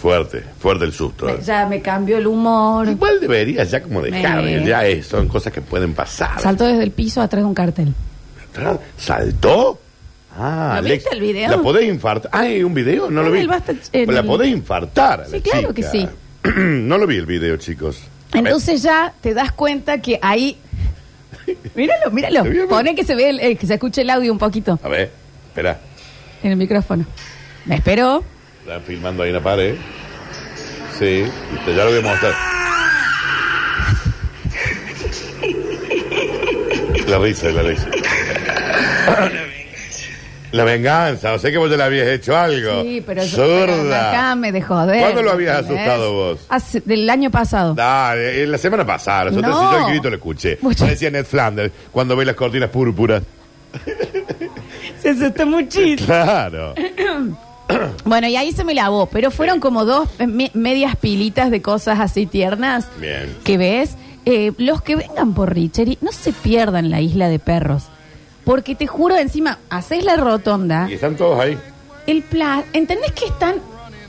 Fuerte, 0.00 0.44
fuerte 0.60 0.84
el 0.84 0.92
susto. 0.92 1.26
me- 1.26 1.42
ya 1.42 1.66
me 1.66 1.80
cambió 1.82 2.18
el 2.18 2.26
humor. 2.28 2.86
Igual 2.88 3.18
debería 3.20 3.64
ya 3.64 3.82
como 3.82 4.00
dejar, 4.00 4.42
Me- 4.44 4.64
ya 4.64 4.86
es, 4.86 5.06
son 5.06 5.26
cosas 5.26 5.52
que 5.52 5.60
pueden 5.60 5.92
pasar. 5.94 6.40
Saltó 6.40 6.64
desde 6.66 6.84
el 6.84 6.92
piso 6.92 7.20
atrás 7.20 7.42
de 7.42 7.46
un 7.48 7.54
cartel. 7.54 7.94
¿Saltó? 8.96 9.80
Ah, 10.40 10.78
¿Lo 10.82 10.88
viste 10.88 11.08
el 11.12 11.20
video? 11.20 11.50
¿La 11.50 11.58
podés 11.58 11.88
infartar? 11.88 12.30
Ah, 12.32 12.40
¿hay 12.42 12.62
un 12.62 12.72
video? 12.72 13.10
No 13.10 13.22
lo 13.24 13.30
vi. 13.32 13.40
el 13.40 13.48
Basta- 13.48 13.72
en 13.92 14.12
la 14.14 14.20
el- 14.20 14.26
podés 14.26 14.48
infartar. 14.50 15.22
a 15.22 15.24
Sí, 15.26 15.32
la 15.32 15.40
claro 15.42 15.74
que 15.74 15.82
chica. 15.82 15.90
sí. 15.90 16.08
no 16.56 16.96
lo 16.96 17.06
vi 17.08 17.16
el 17.16 17.26
video, 17.26 17.56
chicos. 17.56 17.98
A 18.30 18.36
ver. 18.36 18.46
Entonces 18.46 18.82
ya 18.82 19.12
te 19.20 19.34
das 19.34 19.50
cuenta 19.52 20.00
que 20.00 20.18
ahí. 20.22 20.56
Míralo, 21.74 22.10
míralo. 22.12 22.44
Pone 22.68 22.94
que 22.94 23.04
se 23.04 23.14
ve 23.16 23.30
el- 23.30 23.40
eh, 23.40 23.56
que 23.56 23.66
se 23.66 23.74
escuche 23.74 24.02
el 24.02 24.10
audio 24.10 24.30
un 24.32 24.38
poquito 24.38 24.78
A 24.82 24.88
ver, 24.88 25.10
espera. 25.48 25.80
en 26.44 26.52
el 26.52 26.56
micrófono. 26.56 27.04
Me 27.64 27.74
espero. 27.76 28.22
Están 28.62 28.82
filmando 28.82 29.22
ahí 29.24 29.30
en 29.30 29.34
la 29.34 29.42
pared. 29.42 29.74
Sí, 30.98 31.24
listo, 31.52 31.70
ya 31.72 31.84
lo 31.84 31.90
voy 31.90 31.98
a 31.98 32.02
mostrar. 32.02 32.34
La 37.08 37.18
risa, 37.18 37.48
la 37.48 37.62
risa. 37.62 37.88
La 40.52 40.64
venganza, 40.64 41.34
o 41.34 41.38
sea 41.38 41.50
que 41.50 41.58
vos 41.58 41.70
ya 41.70 41.76
le 41.76 41.82
habías 41.82 42.08
hecho 42.08 42.36
algo. 42.36 42.82
Sí, 42.82 43.02
pero 43.06 43.22
yo- 43.22 43.36
Zurda. 43.36 44.10
Déjame 44.10 44.50
de 44.52 44.62
joder. 44.62 45.00
¿Cuándo 45.02 45.22
lo 45.22 45.30
habías 45.32 45.58
¿entendés? 45.60 45.80
asustado 45.86 46.12
vos? 46.12 46.40
Hace- 46.48 46.80
del 46.80 47.08
año 47.10 47.30
pasado. 47.30 47.74
Dale, 47.74 48.42
en 48.44 48.50
la 48.52 48.58
semana 48.58 48.86
pasada, 48.86 49.24
nosotros 49.30 49.52
No. 49.54 49.60
sí, 49.70 49.76
yo 49.76 49.86
el 49.86 49.92
grito 49.92 50.08
lo 50.10 50.16
escuché. 50.16 50.58
Mucho. 50.62 50.86
Decía 50.86 51.10
Ned 51.10 51.26
Flanders 51.26 51.72
cuando 51.92 52.16
ve 52.16 52.24
las 52.24 52.34
cortinas 52.36 52.70
púrpuras. 52.70 53.22
Se 55.02 55.10
asustó 55.10 55.46
muchísimo. 55.46 56.06
Claro. 56.06 56.74
Bueno, 58.06 58.26
y 58.28 58.36
ahí 58.36 58.52
se 58.52 58.64
me 58.64 58.72
lavó, 58.72 59.04
pero 59.12 59.30
fueron 59.30 59.60
como 59.60 59.84
dos 59.84 60.08
eh, 60.18 60.26
me- 60.26 60.50
medias 60.54 60.96
pilitas 60.96 61.50
de 61.50 61.60
cosas 61.60 62.00
así 62.00 62.24
tiernas. 62.24 62.88
Bien. 62.98 63.36
Que 63.44 63.58
ves, 63.58 63.90
Eh, 64.24 64.52
los 64.58 64.80
que 64.82 64.96
vengan 64.96 65.32
por 65.34 65.54
Richeri, 65.54 65.96
no 66.00 66.10
se 66.12 66.32
pierdan 66.32 66.88
la 66.90 67.00
isla 67.02 67.28
de 67.28 67.38
perros. 67.38 67.84
Porque 68.48 68.74
te 68.74 68.86
juro, 68.86 69.14
encima, 69.18 69.58
haces 69.68 70.04
la 70.04 70.16
rotonda, 70.16 70.86
Y 70.90 70.94
están 70.94 71.16
todos 71.16 71.38
ahí. 71.38 71.58
el 72.06 72.22
plan, 72.22 72.64
¿entendés 72.72 73.12
que 73.12 73.26
están 73.26 73.56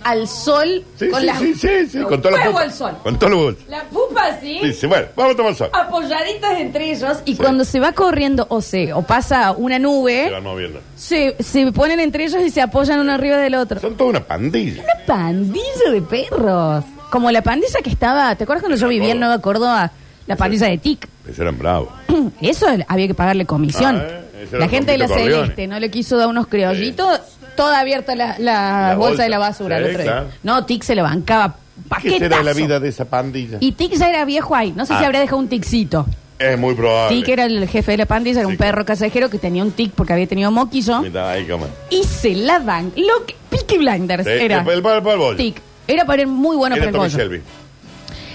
al 0.01 0.29
sol 0.29 0.81
Sí, 0.97 1.09
con 1.09 1.19
sí, 1.19 1.25
las 1.25 1.37
sí, 1.39 1.87
sí, 1.89 1.99
con 2.07 2.21
toda 2.21 2.37
la 2.37 2.45
pupa. 2.45 2.61
al 2.61 2.71
sol? 2.71 2.97
Con 3.03 3.19
todo 3.19 3.29
lo 3.31 3.55
La 3.67 3.83
pupa 3.83 4.27
así, 4.27 4.59
Dice, 4.63 4.87
bueno, 4.87 5.07
vamos 5.13 5.33
a 5.33 5.35
tomar 5.35 5.55
sol. 5.55 5.69
apoyaditas 5.73 6.57
entre 6.57 6.89
ellos, 6.89 7.17
y 7.25 7.35
cuando 7.35 7.65
se 7.65 7.81
va 7.81 7.91
corriendo 7.91 8.45
o 8.49 8.61
se 8.61 8.93
o 8.93 9.01
pasa 9.01 9.51
una 9.51 9.75
Se 9.75 9.81
nube, 9.81 10.29
van 10.31 10.41
moviendo. 10.41 10.79
se, 10.95 11.35
se 11.43 11.69
ponen 11.73 11.99
entre 11.99 12.23
ellos 12.23 12.41
y 12.41 12.49
se 12.49 12.61
apoyan 12.61 13.01
uno 13.01 13.11
arriba 13.11 13.35
del 13.39 13.55
otro. 13.55 13.81
Son 13.81 13.97
toda 13.97 14.11
una 14.11 14.23
pandilla. 14.23 14.81
Una 14.83 15.05
pandilla 15.05 15.91
de 15.91 16.01
perros. 16.01 16.85
Como 17.11 17.29
la 17.29 17.41
pandilla 17.41 17.81
que 17.83 17.89
estaba, 17.89 18.33
¿te 18.35 18.45
acuerdas 18.45 18.61
cuando 18.63 18.77
yo 18.77 18.87
vivía 18.87 19.11
en 19.11 19.19
Nueva 19.19 19.39
Córdoba? 19.39 19.91
La 20.27 20.35
pandilla 20.37 20.67
de 20.67 20.77
TIC. 20.77 21.09
Esos 21.25 21.39
eran 21.39 21.57
bravos. 21.57 21.89
Eso 22.41 22.67
había 22.87 23.07
que 23.07 23.15
pagarle 23.15 23.45
comisión. 23.45 23.97
Ah, 23.97 24.05
¿eh? 24.07 24.25
Ese 24.41 24.57
La 24.57 24.65
el 24.65 24.71
gente 24.71 24.91
de 24.93 24.97
la 24.97 25.07
Corleone. 25.07 25.33
Celeste 25.43 25.67
no 25.67 25.79
le 25.79 25.91
quiso 25.91 26.17
dar 26.17 26.27
unos 26.27 26.47
criollitos, 26.47 27.19
toda 27.55 27.79
abierta 27.79 28.15
la, 28.15 28.37
la 28.39 28.89
La 28.89 28.95
bolsa, 28.95 29.09
bolsa. 29.09 29.23
de 29.23 29.29
la 29.29 29.37
basura. 29.39 29.77
el 29.77 29.83
Sí, 29.83 29.89
otro 29.91 30.03
día. 30.03 30.11
claro. 30.11 30.27
No, 30.43 30.65
TIC 30.65 30.83
se 30.83 30.95
le 30.95 31.01
bancaba 31.01 31.55
¿Qué 32.01 32.19
será 32.19 32.37
de 32.39 32.43
la 32.43 32.53
vida 32.53 32.79
de 32.79 32.89
esa 32.89 33.05
pandilla? 33.05 33.57
Y 33.61 33.71
TIC 33.71 33.93
ya 33.95 34.09
era 34.09 34.25
viejo 34.25 34.55
ahí. 34.55 34.73
No 34.75 34.85
sé 34.85 34.93
si 34.97 35.03
Ah. 35.03 35.05
habría 35.05 35.21
dejado 35.21 35.37
un 35.37 35.47
ticito. 35.47 36.05
Es 36.37 36.57
muy 36.57 36.73
probable. 36.75 37.17
TIC 37.17 37.29
era 37.29 37.45
el 37.45 37.67
jefe 37.67 37.91
de 37.91 37.97
la 37.97 38.05
pandilla, 38.05 38.39
era 38.39 38.47
Sí, 38.47 38.51
un 38.53 38.57
perro 38.57 38.85
callejero 38.85 39.29
que 39.29 39.37
tenía 39.39 39.63
un 39.63 39.71
tic 39.71 39.91
porque 39.93 40.13
había 40.13 40.27
tenido 40.27 40.51
moquillo. 40.51 41.01
Mira, 41.01 41.31
ahí, 41.31 41.45
cómo. 41.45 41.67
Y 41.89 42.03
se 42.03 42.33
la 42.35 42.59
dan. 42.59 42.91
Lo 42.95 43.25
que, 43.25 43.35
Peaky 43.49 43.77
Blinders 43.77 44.23
Sí, 44.25 44.31
era. 44.31 44.61
el- 44.61 44.67
el- 44.69 44.79
el- 44.79 44.85
el 44.85 45.01
bollo. 45.01 45.35
TIC. 45.35 45.61
Era 45.87 46.05
para 46.05 46.21
él 46.21 46.27
muy 46.27 46.55
bueno 46.55 46.75
Era 46.75 46.83
para 46.85 46.89
el 46.89 46.95
Tommy 46.95 47.09
bollo. 47.09 47.17
Shelby. 47.17 47.41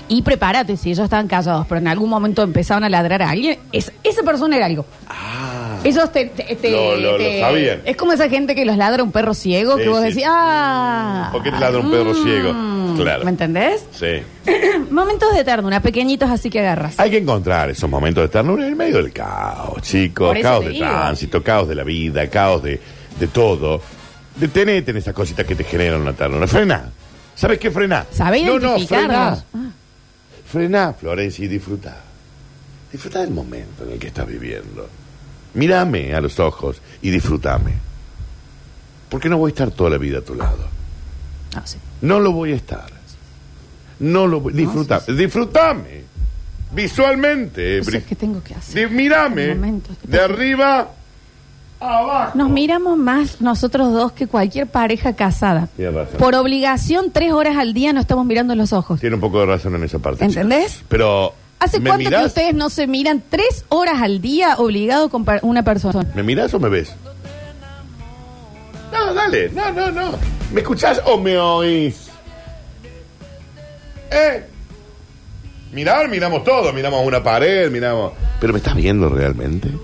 Y 0.08 0.20
prepárate, 0.23 0.76
si 0.76 0.90
ellos 0.90 1.04
estaban 1.04 1.28
callados, 1.28 1.66
pero 1.66 1.78
en 1.80 1.88
algún 1.88 2.11
momento 2.11 2.42
empezaban 2.42 2.84
a 2.84 2.90
ladrar 2.90 3.23
a 3.23 3.30
alguien, 3.30 3.58
es- 3.73 3.90
esa 4.02 4.23
persona 4.23 4.56
era 4.56 4.66
algo. 4.66 4.84
Ellos 5.85 6.11
te, 6.12 6.25
te- 6.26 6.57
te- 6.57 6.71
Lo- 6.71 6.97
lo- 6.97 7.12
lo 7.12 7.17
te- 7.19 7.41
sabían. 7.41 7.83
Es 7.85 7.97
como 7.97 8.12
esa 8.12 8.29
gente 8.29 8.55
que 8.55 8.64
los 8.64 8.76
ladra 8.76 9.03
un 9.03 9.12
perro 9.12 9.35
ciego, 9.35 9.76
que 9.76 9.83
Sí, 9.85 9.88
vos 9.91 10.00
sí. 10.00 10.07
decís, 10.07 10.25
ah. 10.26 11.29
¿Por 11.31 11.43
qué 11.43 11.50
te 11.53 11.59
ladra 11.61 11.79
un 11.81 11.91
perro 11.91 12.12
mm, 12.14 12.23
ciego? 12.25 12.55
Claro. 12.97 13.25
¿Me 13.25 13.31
entendés? 13.31 13.85
Sí. 13.93 14.23
Momentos 14.91 15.35
de 15.35 15.45
ternura, 15.45 15.81
pequeñitos 15.81 16.31
así 16.31 16.49
que 16.50 16.61
agarras. 16.61 16.99
Hay 16.99 17.11
que 17.11 17.19
encontrar 17.19 17.69
esos 17.71 17.88
momentos 17.91 18.23
de 18.25 18.29
ternura 18.29 18.62
en 18.64 18.71
el 18.71 18.76
medio 18.76 18.97
del 18.97 19.12
caos, 19.12 19.83
chicos. 19.83 20.29
Por 20.29 20.37
eso 20.38 20.43
Caos 20.49 20.61
te 20.61 20.67
de 20.69 20.73
digo. 20.75 20.87
tránsito, 20.87 21.43
caos 21.43 21.69
de 21.69 21.75
la 21.75 21.85
vida, 21.85 22.26
caos 22.29 22.62
de, 22.62 22.81
de 23.21 23.26
todo. 23.29 23.81
Detenete 24.37 24.91
en 24.93 24.97
esas 24.97 25.12
cositas 25.14 25.45
que 25.47 25.55
te 25.55 25.64
generan 25.64 26.00
una 26.00 26.12
ternura. 26.12 26.47
Frena. 26.47 26.91
¿Sabes 27.35 27.59
qué 27.59 27.71
frena? 27.71 28.07
¿Sabe 28.11 28.43
No, 28.43 28.55
no, 28.55 28.59
frena. 28.61 28.69
identificarlos? 28.76 29.45
Ah. 29.55 29.71
Frena, 30.50 30.93
Florencia, 30.93 31.45
y 31.45 31.49
disfruta. 31.49 31.97
Disfruta 32.93 33.21
del 33.21 33.31
momento 33.31 33.85
en 33.85 33.93
el 33.93 33.99
que 33.99 34.07
estás 34.07 34.26
viviendo. 34.26 34.88
Mírame 35.54 36.14
a 36.14 36.20
los 36.20 36.38
ojos 36.40 36.80
y 37.02 37.11
disfrútame. 37.11 37.73
Porque 39.08 39.28
no 39.28 39.38
voy 39.38 39.50
a 39.50 39.52
estar 39.52 39.70
toda 39.70 39.90
la 39.90 39.99
vida 39.99 40.18
a 40.18 40.23
tu 40.23 40.34
lado. 40.34 40.66
Ah, 41.54 41.62
sí. 41.64 41.78
No 42.00 42.18
lo 42.20 42.32
voy 42.32 42.52
a 42.52 42.56
estar. 42.56 42.87
No 44.00 44.26
lo 44.26 44.40
voy 44.40 44.52
Disfruta. 44.52 45.00
Disfrutame. 45.06 46.02
Visualmente. 46.73 47.78
No 47.78 47.84
sé 47.84 47.90
Bri- 48.00 48.04
qué 48.04 48.16
tengo 48.16 48.42
que 48.42 48.54
hacer. 48.54 48.88
Di- 48.88 48.94
Mírame. 48.94 49.56
De 50.02 50.20
arriba 50.20 50.88
a 51.80 51.99
abajo. 51.99 52.37
Nos 52.37 52.50
miramos 52.50 52.99
más 52.99 53.40
nosotros 53.40 53.92
dos 53.92 54.11
que 54.12 54.26
cualquier 54.26 54.66
pareja 54.66 55.14
casada. 55.14 55.68
Tienes 55.76 55.94
razón. 55.94 56.16
Por 56.18 56.34
obligación, 56.34 57.12
tres 57.12 57.32
horas 57.32 57.56
al 57.56 57.73
día 57.75 57.92
nos 57.92 58.00
estamos 58.02 58.26
mirando 58.26 58.52
en 58.54 58.58
los 58.58 58.73
ojos. 58.73 58.99
Tiene 59.00 59.14
un 59.14 59.20
poco 59.20 59.38
de 59.40 59.46
razón 59.46 59.76
en 59.76 59.84
esa 59.84 60.00
parte. 60.00 60.25
¿Entendés? 60.25 60.82
Pero. 60.88 61.34
¿Hace 61.64 61.80
¿me 61.80 61.88
cuánto 61.88 62.11
que 62.11 62.25
ustedes 62.26 62.54
no 62.54 62.68
se 62.68 62.87
miran 62.87 63.23
tres 63.30 63.64
horas 63.71 64.02
al 64.02 64.21
día 64.21 64.56
obligado 64.59 65.09
con 65.09 65.25
una 65.42 65.62
persona? 65.62 66.04
¿Me 66.14 66.23
mirás 66.23 66.52
o 66.52 66.61
me 66.61 66.68
ves? 66.68 66.94
No, 68.92 69.14
dale. 69.14 69.49
No, 69.49 69.73
no, 69.73 69.90
no. 69.90 70.18
¿Me 70.52 70.61
escuchás 70.61 71.00
o 71.06 71.18
me 71.18 71.38
oís? 71.38 72.09
¿Eh? 74.11 74.44
Mirar, 75.73 76.09
miramos 76.09 76.44
todo. 76.44 76.71
Miramos 76.73 77.04
una 77.06 77.23
pared, 77.23 77.71
miramos. 77.71 78.12
¿Pero 78.40 78.52
me 78.52 78.59
estás 78.59 78.75
viendo 78.75 79.09
realmente? 79.09 79.68
Vos 79.71 79.80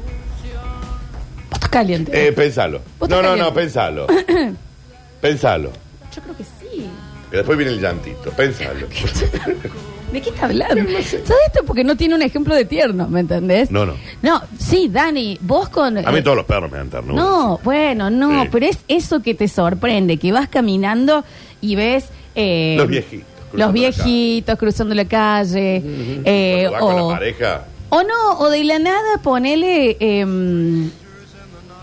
estás 1.54 1.70
caliente. 1.70 2.28
Eh, 2.28 2.32
pensalo. 2.32 2.82
Vos 2.98 3.08
No, 3.08 3.16
estás 3.16 3.30
no, 3.30 3.36
no, 3.36 3.54
caliente. 3.54 3.60
pensalo. 3.60 4.06
pensalo. 5.22 5.72
Yo 6.14 6.22
creo 6.22 6.36
que 6.36 6.44
sí. 6.44 6.86
Que 7.30 7.38
después 7.38 7.56
viene 7.56 7.72
el 7.72 7.80
llantito. 7.80 8.30
Pensalo. 8.32 8.86
¿De 10.12 10.20
qué 10.20 10.30
está 10.30 10.46
hablando? 10.46 10.90
¿Sabes 10.92 11.12
esto? 11.46 11.64
Porque 11.66 11.84
no 11.84 11.96
tiene 11.96 12.14
un 12.16 12.22
ejemplo 12.22 12.54
de 12.54 12.64
tierno, 12.64 13.06
¿me 13.08 13.20
entendés? 13.20 13.70
No, 13.70 13.86
no. 13.86 13.94
No, 14.22 14.42
sí, 14.58 14.88
Dani, 14.90 15.38
vos 15.40 15.68
con... 15.68 15.96
A 15.98 16.10
mí 16.10 16.18
eh, 16.18 16.22
todos 16.22 16.36
los 16.36 16.46
perros 16.46 16.70
me 16.70 16.78
dan 16.78 16.90
ternura. 16.90 17.22
No, 17.22 17.60
bueno, 17.62 18.10
no, 18.10 18.42
Sí. 18.42 18.48
pero 18.50 18.66
es 18.66 18.78
eso 18.88 19.20
que 19.22 19.34
te 19.34 19.46
sorprende, 19.46 20.16
que 20.16 20.32
vas 20.32 20.48
caminando 20.48 21.24
y 21.60 21.76
ves... 21.76 22.06
eh, 22.34 22.74
Los 22.76 22.88
viejitos. 22.88 23.26
Los 23.52 23.58
la 23.66 23.68
viejitos 23.72 24.58
cruzando 24.58 24.94
la 24.94 25.04
calle. 25.04 25.82
eh, 26.24 26.68
vas 26.70 26.80
con 26.80 26.94
o, 26.94 27.08
la 27.10 27.14
pareja. 27.16 27.64
o 27.90 28.02
no, 28.02 28.38
o 28.38 28.48
de 28.50 28.64
la 28.64 28.78
nada 28.78 29.18
ponele... 29.22 29.96
em, 30.00 30.90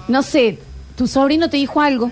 no 0.09 0.21
sé, 0.23 0.59
tu 0.95 1.07
sobrino 1.07 1.49
te 1.49 1.57
dijo 1.57 1.81
algo. 1.81 2.11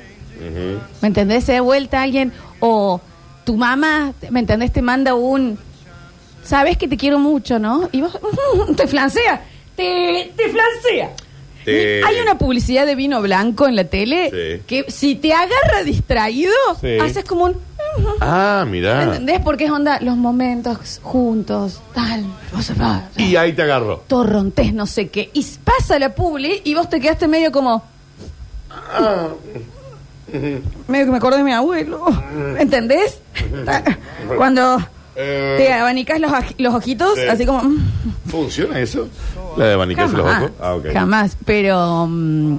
¿Me 1.02 1.08
entendés? 1.08 1.44
Se 1.46 1.54
da 1.54 1.62
vuelta 1.62 2.02
alguien. 2.02 2.32
O 2.60 3.00
tu 3.46 3.56
mamá, 3.56 4.12
¿me 4.32 4.40
entendés? 4.42 4.72
Te 4.74 4.82
manda 4.82 5.16
un. 5.16 5.58
Sabes 6.46 6.78
que 6.78 6.88
te 6.88 6.96
quiero 6.98 7.20
mucho, 7.20 7.60
¿no? 7.60 7.90
Y 7.92 8.02
vos 8.02 8.18
te 8.78 8.88
flancea. 8.88 9.42
Te, 9.76 10.32
te 10.38 10.44
flancea. 10.50 11.12
Te- 11.66 12.04
Hay 12.06 12.20
una 12.22 12.38
publicidad 12.38 12.86
de 12.86 12.94
vino 12.96 13.22
blanco 13.22 13.68
en 13.68 13.76
la 13.76 13.86
tele 13.86 14.30
Sí. 14.30 14.62
que 14.68 14.92
si 14.92 15.16
te 15.16 15.34
agarra 15.34 15.84
distraído, 15.84 16.54
Sí. 16.80 16.98
haces 17.00 17.26
como 17.26 17.46
un. 17.46 17.58
Ah, 18.22 18.64
¿Me 18.66 18.72
mirá. 18.74 19.04
entendés? 19.04 19.40
Porque 19.40 19.66
es 19.66 19.72
onda 19.72 20.00
los 20.02 20.16
momentos 20.18 21.00
juntos, 21.02 21.82
tal. 21.94 22.26
vos 22.54 22.66
sabés, 22.66 23.04
Y 23.18 23.36
ahí 23.38 23.54
te 23.54 23.64
agarró. 23.64 24.04
Torrontés, 24.08 24.74
no 24.74 24.86
sé 24.86 25.08
qué. 25.10 25.30
Y 25.34 25.44
pasa 25.64 25.98
la 25.98 26.14
publi 26.14 26.62
y 26.64 26.76
vos 26.76 26.90
te 26.90 27.00
quedaste 27.00 27.28
medio 27.28 27.52
como. 27.52 27.84
Ah. 28.94 29.30
Medio 30.88 31.06
que 31.06 31.12
me 31.12 31.18
acordé 31.18 31.38
de 31.38 31.44
mi 31.44 31.54
abuelo. 31.54 32.06
¿Entendés? 32.60 33.20
Cuando 34.38 34.78
Eh, 35.16 35.56
te 35.58 35.72
abanicas 35.74 36.20
los, 36.20 36.32
los 36.58 36.74
ojitos, 36.74 37.16
Sí. 37.16 37.22
así 37.30 37.46
como. 37.46 37.64
mm, 37.64 37.78
¿Funciona 38.28 38.80
eso? 38.80 39.08
La 39.58 39.66
de 39.68 39.74
abanicarse 39.74 40.16
los 40.18 40.26
Jamás. 40.26 40.44
ojos. 40.44 40.56
Ah, 40.62 40.76
ok. 40.76 40.86
Jamás. 40.94 41.38
Pero 41.46 42.08
mm, 42.10 42.58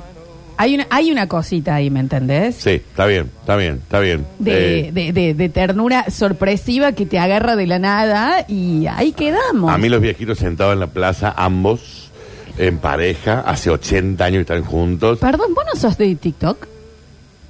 hay, 0.56 0.74
una, 0.76 0.86
hay 0.88 1.12
una 1.12 1.28
cosita 1.28 1.74
ahí, 1.74 1.90
¿me 1.90 2.00
entendés? 2.00 2.54
Sí, 2.56 2.70
está 2.70 3.04
bien, 3.06 3.30
está 3.40 3.56
bien, 3.56 3.74
está 3.82 4.00
bien. 4.00 4.26
De, 4.38 4.80
Eh, 4.88 4.92
de, 4.92 5.12
de- 5.12 5.34
de 5.34 5.48
ternura 5.50 6.06
sorpresiva 6.10 6.92
que 6.92 7.04
te 7.04 7.18
agarra 7.18 7.56
de 7.56 7.66
la 7.66 7.78
nada 7.78 8.46
y 8.48 8.86
ahí 8.86 9.12
quedamos. 9.12 9.70
a 9.70 9.76
mí 9.76 9.88
los 9.90 10.00
viejitos 10.00 10.38
sentados 10.38 10.72
en 10.72 10.80
la 10.80 10.86
plaza, 10.86 11.34
ambos 11.36 12.10
en 12.58 12.78
pareja, 12.78 13.40
hace 13.46 13.68
80 13.68 14.24
años 14.24 14.36
que 14.46 14.54
están 14.54 14.64
juntos. 14.64 15.18
Perdón, 15.18 15.52
¿vos 15.54 15.64
no 15.74 15.78
sos 15.78 15.98
de 15.98 16.14
TikTok? 16.16 16.66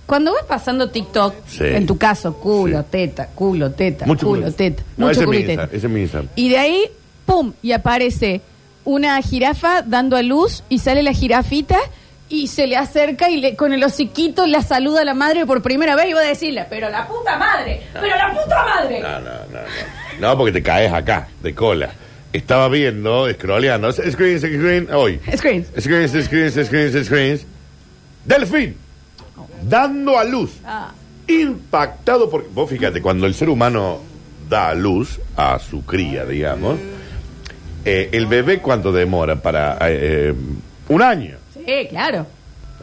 Cuando 0.06 0.32
vas 0.32 0.44
pasando 0.44 0.88
TikTok, 0.90 1.34
Sí. 1.48 1.64
en 1.64 1.86
tu 1.86 1.98
caso, 1.98 2.34
culo, 2.34 2.80
Sí. 2.82 2.86
teta, 2.90 3.26
culo, 3.34 3.72
teta, 3.72 4.06
Mucho 4.06 4.26
culo, 4.28 4.42
culo. 4.42 4.52
teta, 4.54 4.82
No, 4.96 5.06
mucho 5.06 5.12
ese 5.12 5.20
es 5.20 5.26
culo 5.26 5.38
mi 5.38 5.42
y 5.44 5.46
teta. 5.46 5.52
Instagram, 5.52 5.76
ese 5.76 5.86
es 5.86 5.92
mi 5.92 6.00
Instagram. 6.02 6.28
Y 6.36 6.48
de 6.48 6.58
ahí, 6.58 6.84
¡pum! 7.24 7.52
Y 7.62 7.72
aparece 7.72 8.40
una 8.84 9.20
jirafa 9.20 9.82
dando 9.82 10.16
a 10.16 10.22
luz 10.22 10.62
y 10.68 10.78
sale 10.78 11.02
la 11.02 11.12
jirafita 11.12 11.76
y 12.28 12.46
se 12.48 12.66
le 12.68 12.76
acerca 12.76 13.30
y 13.30 13.40
le, 13.40 13.56
con 13.56 13.72
el 13.72 13.82
hociquito 13.82 14.46
la 14.46 14.62
saluda 14.62 15.00
a 15.00 15.04
la 15.04 15.14
madre 15.14 15.44
por 15.46 15.60
primera 15.62 15.96
vez 15.96 16.08
y 16.08 16.12
va 16.12 16.20
a 16.20 16.24
decirle, 16.24 16.66
pero 16.70 16.88
la 16.88 17.06
puta 17.08 17.36
madre, 17.36 17.82
pero 17.92 18.16
la 18.16 18.30
puta 18.32 18.64
madre. 18.64 19.00
No, 19.00 19.08
no, 19.20 19.30
no, 19.30 19.60
no. 19.60 20.28
No, 20.30 20.38
porque 20.38 20.52
te 20.52 20.62
caes 20.62 20.92
acá, 20.92 21.28
de 21.42 21.54
cola. 21.54 21.90
Estaba 22.32 22.68
viendo, 22.68 23.28
scrolleando, 23.32 23.90
screens, 23.92 24.42
screen, 24.42 24.88
hoy. 24.92 25.18
Screens. 25.36 25.68
Screens, 25.80 26.12
screens, 26.24 26.54
screens, 26.66 27.06
screens. 27.06 27.46
Delfín. 28.24 28.76
Dando 29.62 30.18
a 30.18 30.24
luz. 30.24 30.50
Ah. 30.64 30.92
Impactado 31.28 32.30
por... 32.30 32.48
Vos 32.50 32.70
fíjate, 32.70 33.02
cuando 33.02 33.26
el 33.26 33.34
ser 33.34 33.48
humano 33.48 33.98
da 34.48 34.68
a 34.68 34.74
luz 34.74 35.18
a 35.36 35.58
su 35.58 35.84
cría, 35.84 36.24
digamos, 36.24 36.78
eh, 37.84 38.08
el 38.12 38.26
bebé 38.26 38.60
cuánto 38.60 38.92
demora 38.92 39.36
para... 39.36 39.76
eh, 39.82 40.32
un 40.88 41.02
año. 41.02 41.36
Sí, 41.52 41.86
claro. 41.90 42.26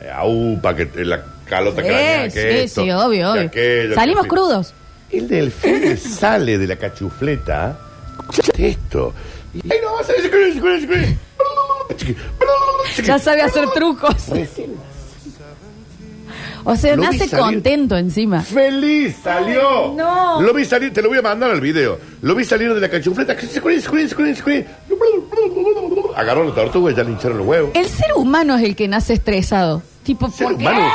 Eh, 0.02 0.10
aupa, 0.14 0.76
que 0.76 0.90
la 1.06 1.24
calota 1.48 1.82
Sí, 1.82 1.88
sí, 1.88 2.34
que 2.34 2.64
esto, 2.64 2.84
sí, 2.84 2.92
obvio, 2.92 3.32
obvio. 3.32 3.42
aquello, 3.48 3.96
Salimos 3.96 4.24
que- 4.24 4.30
crudos. 4.30 4.74
El 5.12 5.28
delfín 5.28 5.98
sale 5.98 6.58
de 6.58 6.66
la 6.68 6.76
cachufleta. 6.76 7.78
Escuchate 8.20 8.68
esto. 8.70 9.14
Y 9.54 9.72
ahí 9.72 9.78
no 9.84 9.94
vas 9.94 10.10
a 10.10 10.14
screen, 10.14 10.58
screen, 10.58 10.82
screen. 10.84 11.20
Ya 13.06 13.20
sabe 13.20 13.42
hacer 13.44 13.70
trucos. 13.72 14.16
O 16.66 16.76
sea, 16.76 16.96
Lo 16.96 17.02
vi 17.02 17.08
nace 17.18 17.28
salir. 17.28 17.46
contento 17.46 17.98
encima. 17.98 18.42
¡Feliz! 18.42 19.16
¡Salió! 19.24 19.90
Ay, 19.92 19.96
no. 19.96 20.42
Lo 20.42 20.54
vi 20.54 20.64
salir, 20.66 20.94
te 20.94 21.02
lo 21.02 21.10
voy 21.10 21.18
a 21.18 21.22
mandar 21.22 21.52
al 21.52 21.60
video. 21.62 22.00
Lo 22.22 22.36
vi 22.36 22.46
salir 22.46 22.74
de 22.74 22.80
la 22.80 22.90
cachufleta. 22.90 23.36
Screen, 23.40 23.82
screen, 23.82 24.10
screen, 24.10 24.36
screen. 24.36 24.66
Agarró 26.16 26.44
la 26.48 26.54
tortuga 26.56 26.92
y 26.92 26.96
ya 26.96 27.04
le 27.04 27.12
hincharon 27.12 27.38
los 27.40 27.48
huevos. 27.48 27.72
El 27.74 27.86
ser 27.88 28.14
humano 28.16 28.56
es 28.56 28.64
el 28.64 28.76
que 28.76 28.88
nace 28.88 29.14
estresado. 29.14 29.82
Tipo, 30.04 30.30
Ser 30.30 30.48
¿por 30.48 30.58
qué? 30.58 30.64
humano, 30.64 30.92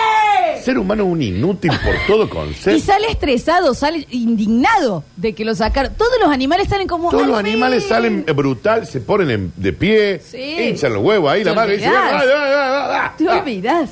ser 0.63 0.79
humano 0.79 1.05
un 1.07 1.23
inútil 1.23 1.71
por 1.71 1.95
todo 2.07 2.25
Y 2.25 2.29
concepto. 2.29 2.85
sale 2.85 3.07
estresado, 3.11 3.73
sale 3.75 4.07
indignado 4.11 5.03
de 5.17 5.33
que 5.35 5.45
lo 5.45 5.55
sacaron. 5.55 5.95
Todos 5.95 6.13
los 6.21 6.31
animales 6.31 6.69
salen 6.69 6.87
como. 6.87 7.11
Todos 7.11 7.27
los 7.27 7.39
animales 7.39 7.85
salen 7.89 8.25
eh, 8.27 8.33
brutal, 8.33 8.87
se 8.87 9.01
ponen 9.01 9.31
en- 9.31 9.53
de 9.57 9.73
pie, 9.73 10.21
Sí. 10.21 10.57
hinchan 10.71 10.93
los 10.93 11.03
huevos 11.03 11.31
ahí, 11.33 11.43
Te 11.43 11.51
la 11.51 11.55
madre 11.55 11.77
dice, 11.79 11.89
olvidás. 11.89 12.13
"Ah, 12.13 12.23
ah, 12.23 12.35
ah, 12.37 13.01
ah, 13.07 13.15
Te 13.17 13.29
ah". 13.29 13.39
olvidas. 13.41 13.91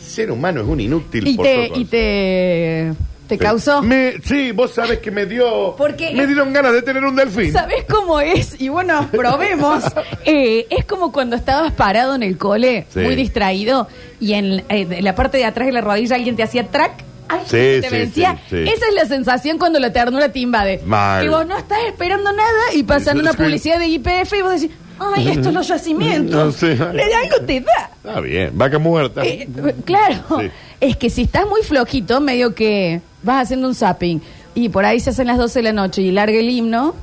Ser 0.00 0.30
humano 0.30 0.60
es 0.62 0.66
un 0.66 0.80
inútil 0.80 1.26
Y 1.28 1.36
por 1.36 1.46
te, 1.46 1.68
todo 1.68 1.78
y 1.80 1.84
te, 1.84 2.92
te 3.28 3.38
causó. 3.38 3.82
Me- 3.82 4.14
sí, 4.24 4.52
vos 4.52 4.72
sabés 4.72 4.98
que 4.98 5.10
me 5.10 5.26
dio. 5.26 5.74
Porque- 5.76 6.12
Me 6.14 6.26
dieron 6.26 6.52
ganas 6.52 6.72
de 6.72 6.82
tener 6.82 7.04
un 7.04 7.14
delfín. 7.16 7.52
¿Sabes 7.52 7.84
cómo 7.88 8.20
es? 8.20 8.60
Y 8.60 8.68
bueno, 8.68 9.08
probemos. 9.12 9.84
Eh, 10.24 10.66
es 10.70 10.84
como 10.84 11.10
cuando 11.12 11.34
estabas 11.36 11.72
parado 11.72 12.14
en 12.14 12.22
el 12.22 12.36
cole, 12.38 12.86
Sí. 12.92 13.00
muy 13.00 13.14
distraído, 13.16 13.88
y 14.20 14.34
en, 14.34 14.62
eh, 14.68 14.84
de 14.86 15.02
la 15.02 15.14
parte 15.14 15.38
de 15.38 15.44
atrás 15.44 15.66
de 15.66 15.72
la 15.72 15.80
rodilla 15.80 16.14
alguien 16.16 16.36
te 16.36 16.42
hacía 16.42 16.66
track. 16.68 17.04
Sí, 17.44 17.50
te 17.80 17.82
sí, 17.82 17.88
vencía. 17.94 18.38
sí, 18.50 18.56
sí. 18.64 18.70
Esa 18.70 18.88
es 18.88 18.94
la 18.94 19.04
sensación 19.06 19.56
cuando 19.58 19.78
la 19.78 19.92
ternura 19.92 20.30
te 20.32 20.40
invade. 20.40 20.80
Mal. 20.84 21.22
Que 21.22 21.28
vos 21.30 21.46
no 21.46 21.56
estás 21.56 21.78
esperando 21.86 22.32
nada 22.32 22.74
y 22.74 22.82
pasan 22.82 23.18
una 23.18 23.32
publicidad 23.32 23.78
de 23.78 23.86
IPF 23.86 24.32
y 24.38 24.42
vos 24.42 24.60
decís, 24.60 24.76
ay, 25.16 25.28
esto 25.30 25.48
es 25.48 25.54
los 25.54 25.66
yacimientos. 25.68 26.34
No 26.46 26.52
sé. 26.52 26.76
Le 26.76 27.06
de 27.06 27.14
algo 27.14 27.36
te 27.46 27.60
da. 27.60 27.90
Está 28.04 28.20
bien, 28.20 28.50
vaca 28.54 28.78
muerta. 28.78 29.22
Eh, 29.24 29.48
claro, 29.84 30.40
Sí. 30.40 30.50
es 30.80 30.96
que 30.96 31.10
si 31.10 31.22
estás 31.22 31.46
muy 31.48 31.62
flojito, 31.62 32.20
medio 32.20 32.54
que 32.54 33.00
vas 33.22 33.44
haciendo 33.44 33.68
un 33.68 33.74
zapping 33.74 34.20
y 34.54 34.68
por 34.68 34.84
ahí 34.84 35.00
se 35.00 35.10
hacen 35.10 35.26
las 35.26 35.38
12 35.38 35.58
de 35.60 35.62
la 35.64 35.72
noche 35.72 36.02
y 36.02 36.10
larga 36.10 36.38
el 36.38 36.48
himno, 36.50 36.94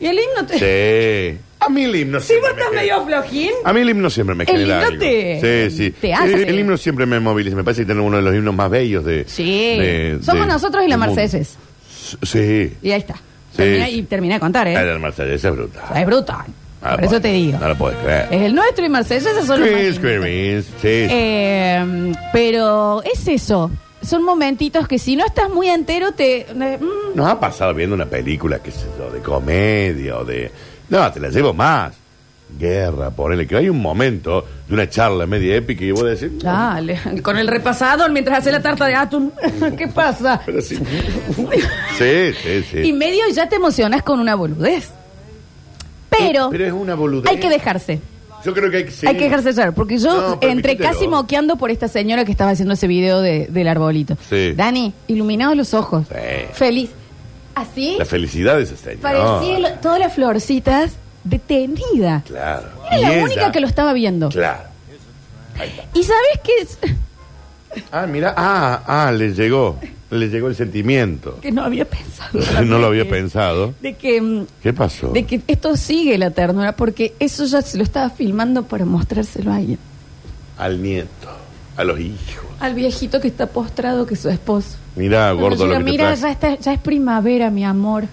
y 0.00 0.06
el 0.06 0.18
himno 0.18 0.46
te... 0.46 0.58
Sí. 1.34 1.38
A 1.58 1.68
mí 1.70 1.84
el 1.84 1.96
himno 1.96 2.20
Si 2.20 2.26
siempre 2.28 2.50
vos 2.50 2.58
me 2.58 2.62
estás 2.64 2.74
medio 2.82 3.06
flojín, 3.06 3.50
A 3.64 3.72
mí 3.72 3.80
el 3.80 3.88
himno 3.90 4.10
siempre 4.10 4.34
me 4.36 4.44
El 4.44 4.50
genera 4.50 4.74
himno 4.76 4.86
algo. 4.88 4.98
te- 5.00 5.68
Sí, 5.70 5.76
sí. 5.76 5.90
te 5.90 6.12
hace. 6.14 6.34
El, 6.34 6.44
el 6.50 6.58
himno 6.60 6.76
siempre 6.76 7.06
me 7.06 7.18
moviliza. 7.18 7.56
Me 7.56 7.64
parece 7.64 7.82
que 7.82 7.86
tiene 7.86 8.02
uno 8.02 8.18
de 8.18 8.22
los 8.22 8.34
himnos 8.34 8.54
más 8.54 8.70
bellos 8.70 9.04
de. 9.06 9.24
sí, 9.26 9.44
de- 9.78 10.18
somos 10.22 10.46
de- 10.46 10.52
nosotros 10.52 10.84
y 10.84 10.88
la 10.88 10.96
del 10.96 11.06
mundo. 11.08 11.14
Mercedes. 11.20 11.56
Sí. 12.22 12.72
Y 12.82 12.90
ahí 12.90 13.00
está. 13.00 13.14
Sí. 13.56 13.62
Y 13.62 14.02
termina 14.02 14.34
de 14.34 14.40
contar, 14.40 14.68
¿eh? 14.68 14.74
El 14.74 15.00
Mercedes 15.00 15.42
es 15.42 15.50
brutal. 15.50 15.84
Es 15.96 16.06
brutal. 16.06 16.44
No 16.90 16.94
Por 16.96 17.04
eso 17.04 17.08
puedo- 17.10 17.20
te 17.22 17.32
digo. 17.32 17.58
No 17.58 17.68
lo 17.68 17.76
puedes 17.76 17.98
creer. 17.98 18.28
Es 18.30 18.42
el 18.42 18.54
nuestro 18.54 18.84
y 18.86 18.88
esos 18.96 19.46
son 19.46 19.60
los 19.60 19.70
más 19.70 19.80
Chris, 19.80 20.00
lindos. 20.02 20.20
Chris, 20.22 20.64
sí. 20.82 21.06
Eh, 21.10 22.12
pero 22.32 23.02
es 23.02 23.26
eso. 23.28 23.70
Son 24.02 24.22
momentitos 24.22 24.86
que 24.86 24.98
si 24.98 25.16
no 25.16 25.24
estás 25.26 25.48
muy 25.50 25.68
entero 25.68 26.12
te... 26.12 26.40
eh, 26.42 26.78
mm, 26.80 27.16
Nos 27.16 27.28
ha 27.28 27.40
pasado 27.40 27.74
viendo 27.74 27.94
una 27.96 28.06
película, 28.06 28.60
qué 28.60 28.70
sé 28.70 28.86
yo, 28.98 29.10
de 29.10 29.20
comedia 29.20 30.18
o 30.18 30.24
de... 30.24 30.50
No, 30.88 31.10
te 31.10 31.18
la 31.18 31.28
llevo 31.30 31.52
más. 31.52 31.92
guerra, 32.58 33.10
ponele, 33.10 33.46
que 33.48 33.56
hay 33.56 33.68
un 33.68 33.82
momento 33.82 34.46
de 34.68 34.74
una 34.74 34.88
charla 34.88 35.26
media 35.26 35.56
épica 35.56 35.84
y 35.84 35.90
vos 35.90 36.04
decís, 36.04 36.40
Dale, 36.40 37.00
con 37.22 37.36
el 37.36 37.48
repasador 37.48 38.12
mientras 38.12 38.38
hace 38.38 38.52
la 38.52 38.62
tarta 38.62 38.86
de 38.86 38.94
atún. 38.94 39.32
¿Qué 39.76 39.88
pasa? 39.88 40.40
pero 40.46 40.62
sí. 40.62 40.76
sí, 41.98 42.32
sí, 42.42 42.62
sí. 42.70 42.78
Y 42.84 42.92
medio 42.92 43.24
ya 43.32 43.48
te 43.48 43.56
emocionas 43.56 44.02
con 44.04 44.20
una 44.20 44.36
boludez. 44.36 44.90
Pero, 46.26 46.48
Pero 46.50 46.66
es 46.66 46.72
una 46.72 46.94
boludez. 46.94 47.30
hay 47.30 47.38
que 47.38 47.48
dejarse. 47.48 48.00
Yo 48.44 48.54
creo 48.54 48.70
que 48.70 48.76
hay 48.78 48.84
que 48.84 48.90
sí. 48.92 49.06
Hay 49.06 49.16
que 49.16 49.24
dejarse 49.24 49.52
llevar. 49.52 49.72
Porque 49.74 49.98
yo 49.98 50.14
No, 50.14 50.32
entré 50.34 50.74
permítelo. 50.76 50.90
casi 50.92 51.08
moqueando 51.08 51.56
por 51.56 51.70
esta 51.70 51.88
señora 51.88 52.24
que 52.24 52.30
estaba 52.30 52.52
haciendo 52.52 52.74
ese 52.74 52.86
video 52.86 53.20
de- 53.20 53.46
del 53.50 53.66
arbolito. 53.66 54.16
Sí. 54.30 54.52
Dani, 54.52 54.92
iluminados 55.08 55.56
los 55.56 55.74
ojos. 55.74 56.06
Sí. 56.08 56.14
Feliz. 56.52 56.90
Así 57.54 57.96
La 57.98 58.04
felicidad 58.04 58.56
de 58.58 58.64
esa 58.64 58.76
señora. 58.76 59.00
parecía 59.00 59.58
lo- 59.58 59.70
todas 59.80 59.98
las 59.98 60.12
florcitas 60.14 60.92
detenida. 61.24 62.22
Claro. 62.26 62.68
Era 62.86 62.98
Y 62.98 63.02
la 63.02 63.14
ella- 63.14 63.24
única 63.24 63.50
que 63.52 63.60
lo 63.60 63.66
estaba 63.66 63.92
viendo. 63.94 64.28
Claro. 64.28 64.60
¿Y 65.94 66.02
sabes 66.02 66.40
qué 66.44 66.52
es? 66.60 66.78
Ah, 67.90 68.06
mira, 68.06 68.34
ah, 68.36 68.82
ah, 68.86 69.10
le 69.12 69.32
llegó. 69.32 69.78
Le 70.10 70.28
llegó 70.28 70.46
el 70.48 70.54
sentimiento. 70.54 71.40
que 71.40 71.50
no 71.50 71.62
había 71.64 71.84
pensado. 71.84 72.38
no 72.64 72.78
lo 72.78 72.86
había 72.86 73.04
De- 73.04 73.10
pensado. 73.10 73.74
De 73.80 73.94
que, 73.94 74.20
mm, 74.20 74.46
¿Qué 74.62 74.72
pasó? 74.72 75.08
de 75.08 75.24
que 75.24 75.40
esto 75.48 75.76
sigue 75.76 76.16
la 76.18 76.30
ternura, 76.30 76.76
porque 76.76 77.14
eso 77.18 77.44
ya 77.46 77.60
se 77.62 77.76
lo 77.76 77.82
estaba 77.82 78.10
filmando 78.10 78.62
para 78.64 78.84
mostrárselo 78.84 79.50
a 79.52 79.56
alguien. 79.56 79.78
Al 80.58 80.80
nieto, 80.82 81.28
a 81.76 81.84
los 81.84 81.98
hijos. 81.98 82.44
Al 82.60 82.74
viejito 82.74 83.20
que 83.20 83.28
está 83.28 83.46
postrado, 83.48 84.06
que 84.06 84.14
es 84.14 84.20
su 84.20 84.28
esposo. 84.30 84.76
Mira, 84.94 85.26
Cuando 85.34 85.42
gordo, 85.42 85.64
llega, 85.66 85.78
lo 85.80 85.84
que 85.84 85.90
mira, 85.90 86.14
ya, 86.14 86.30
está, 86.30 86.54
ya 86.56 86.72
es 86.72 86.78
primavera, 86.80 87.50
mi 87.50 87.64
amor. 87.64 88.04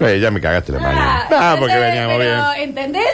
Eh, 0.00 0.18
ya 0.20 0.30
me 0.30 0.40
cagaste 0.40 0.72
la 0.72 0.80
mañana. 0.80 1.22
Ah, 1.30 1.54
¿entendés? 1.54 1.58
porque 1.60 1.78
veníamos 1.78 2.16
Pero, 2.18 2.50
bien. 2.54 2.68
¿Entendés? 2.68 3.10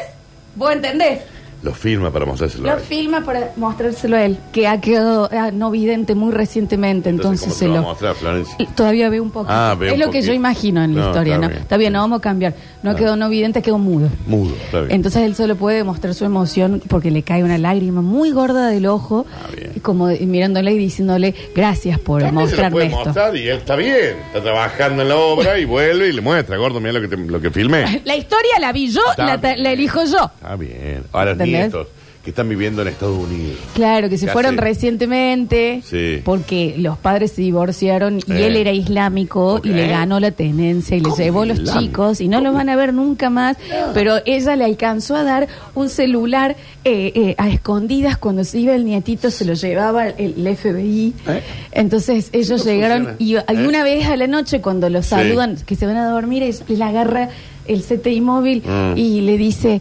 ¿Vos 0.54 0.72
entendés? 0.72 1.20
Lo 1.62 1.74
filma 1.74 2.10
para 2.10 2.24
mostrárselo. 2.26 2.68
a 2.70 2.72
Lo 2.74 2.78
él. 2.78 2.84
filma 2.84 3.20
para 3.22 3.52
mostrárselo 3.56 4.16
a 4.16 4.24
él, 4.24 4.38
que 4.52 4.66
ha 4.66 4.80
quedado 4.80 5.28
ah, 5.32 5.50
no 5.52 5.70
vidente 5.70 6.14
muy 6.14 6.32
recientemente, 6.32 7.10
entonces, 7.10 7.48
¿cómo 7.48 7.54
se 7.58 7.66
lo 7.68 7.72
va 7.74 7.78
a 7.80 7.82
mostrar, 7.82 8.14
Florencia? 8.14 8.54
Y 8.58 8.66
Todavía 8.66 9.10
ve 9.10 9.20
un 9.20 9.30
poco. 9.30 9.46
Ah, 9.50 9.76
ve 9.78 9.88
es 9.88 9.92
un 9.92 9.98
lo 9.98 10.06
que 10.06 10.18
poquito. 10.18 10.26
yo 10.28 10.32
imagino 10.32 10.82
en 10.82 10.94
la 10.94 11.00
No, 11.02 11.06
historia, 11.08 11.34
está 11.34 11.46
¿no? 11.46 11.48
bien. 11.50 11.62
Está 11.62 11.76
bien, 11.76 11.92
no 11.92 11.98
vamos 12.00 12.18
a 12.18 12.22
cambiar. 12.22 12.54
No 12.82 12.96
quedó 12.96 13.14
no 13.16 13.28
vidente, 13.28 13.60
quedó 13.60 13.76
mudo. 13.78 14.08
Mudo, 14.26 14.54
está 14.64 14.80
bien. 14.80 14.92
Entonces 14.92 15.22
él 15.22 15.34
solo 15.34 15.54
puede 15.56 15.84
mostrar 15.84 16.14
su 16.14 16.24
emoción 16.24 16.82
porque 16.88 17.10
le 17.10 17.22
cae 17.22 17.44
una 17.44 17.58
lágrima 17.58 18.00
muy 18.00 18.30
gorda 18.30 18.68
del 18.68 18.86
ojo, 18.86 19.26
Ah, 19.30 19.48
bien. 19.54 19.72
y 19.76 19.80
como 19.80 20.06
de- 20.06 20.18
mirándole 20.20 20.72
y 20.72 20.78
diciéndole 20.78 21.34
gracias 21.54 21.98
por 21.98 22.22
También 22.22 22.48
se 22.48 22.56
lo 22.56 22.62
mostrarme 22.62 22.70
puede 22.74 22.86
esto. 22.86 23.04
mostrar 23.04 23.36
y 23.36 23.48
él 23.48 23.58
está 23.58 23.76
bien. 23.76 24.16
Está 24.28 24.42
trabajando 24.42 25.02
en 25.02 25.08
la 25.10 25.16
obra 25.16 25.58
y 25.58 25.66
vuelve 25.66 26.08
y 26.08 26.12
le 26.12 26.22
muestra. 26.22 26.56
Gordo, 26.56 26.80
mira 26.80 26.94
lo 26.94 27.02
que, 27.02 27.08
te- 27.08 27.16
lo 27.18 27.38
que 27.40 27.50
filmé. 27.50 28.00
La 28.06 28.16
historia 28.16 28.58
la 28.60 28.72
vi 28.72 28.88
yo, 28.90 29.02
Está 29.10 29.26
la, 29.26 29.40
ta- 29.40 29.48
bien. 29.52 29.62
la 29.62 29.72
elijo 29.72 30.00
yo. 30.04 30.30
Está 30.40 30.56
bien. 30.56 31.02
Ahora 31.12 31.36
¿Entendés? 31.54 31.72
nietos 31.72 31.86
que 32.22 32.28
están 32.30 32.50
viviendo 32.50 32.82
en 32.82 32.88
Estados 32.88 33.16
Unidos. 33.16 33.56
Claro, 33.72 34.10
que 34.10 34.18
se 34.18 34.28
fueron 34.28 34.58
recientemente 34.58 35.80
Sí. 35.84 36.20
porque 36.22 36.74
los 36.76 36.98
padres 36.98 37.32
se 37.32 37.40
divorciaron 37.40 38.18
y 38.26 38.32
Eh. 38.32 38.46
él 38.46 38.56
era 38.56 38.72
islámico 38.72 39.54
Ok. 39.54 39.64
y 39.66 39.70
le 39.70 39.88
ganó 39.88 40.20
la 40.20 40.30
tenencia 40.30 40.96
y 40.96 41.00
le 41.00 41.04
¿Cómo 41.04 41.16
llevó 41.16 41.42
a 41.42 41.46
los 41.46 41.60
islámico? 41.60 41.80
chicos 41.82 42.20
y 42.20 42.28
no 42.28 42.42
los 42.42 42.52
van 42.52 42.68
a 42.68 42.76
ver 42.76 42.92
nunca 42.92 43.30
más. 43.30 43.56
Pero 43.94 44.16
ella 44.26 44.54
le 44.54 44.64
alcanzó 44.66 45.16
a 45.16 45.22
dar 45.24 45.48
un 45.74 45.88
celular 45.88 46.56
eh, 46.84 47.12
eh, 47.14 47.34
a 47.38 47.48
escondidas 47.48 48.18
cuando 48.18 48.44
se 48.44 48.58
iba 48.58 48.74
el 48.74 48.84
nietito, 48.84 49.30
se 49.30 49.44
lo 49.46 49.54
llevaba 49.54 50.08
el, 50.08 50.34
el 50.46 50.56
FBI. 50.56 51.14
¿Eh? 51.26 51.42
Entonces 51.72 52.28
ellos 52.32 52.62
¿Cómo 52.62 52.72
llegaron 52.74 53.06
funciona? 53.06 53.42
y 53.46 53.50
alguna 53.50 53.80
¿Eh? 53.80 53.84
vez 53.96 54.06
a 54.06 54.16
la 54.16 54.26
noche 54.26 54.60
cuando 54.60 54.88
los 54.90 55.06
Sí. 55.06 55.10
saludan, 55.10 55.56
que 55.64 55.74
se 55.74 55.86
van 55.86 55.96
a 55.96 56.10
dormir, 56.10 56.42
ella 56.42 56.64
le 56.68 56.84
agarra 56.84 57.28
el 57.66 57.82
CTI 57.82 58.20
móvil 58.20 58.62
Mm. 58.66 58.98
y 58.98 59.20
le 59.22 59.38
dice, 59.38 59.80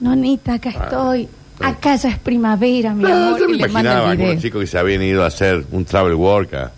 nonita, 0.00 0.54
acá 0.54 0.70
estoy. 0.70 1.28
Acá 1.60 1.96
ya 1.96 2.10
es 2.10 2.18
primavera, 2.18 2.92
mi 2.92 3.04
No, 3.04 3.14
amor. 3.14 3.40
yo 3.40 3.48
me 3.48 3.54
y 3.54 3.58
le 3.58 3.68
manda 3.68 3.80
imaginaba 3.80 4.10
el 4.12 4.16
video. 4.18 4.26
algunos 4.28 4.42
chicos 4.42 4.60
que 4.60 4.66
se 4.66 4.78
habían 4.78 5.02
ido 5.02 5.24
a 5.24 5.26
hacer 5.28 5.64
un 5.72 5.84
travel 5.84 6.14
work 6.14 6.54
a 6.54 6.72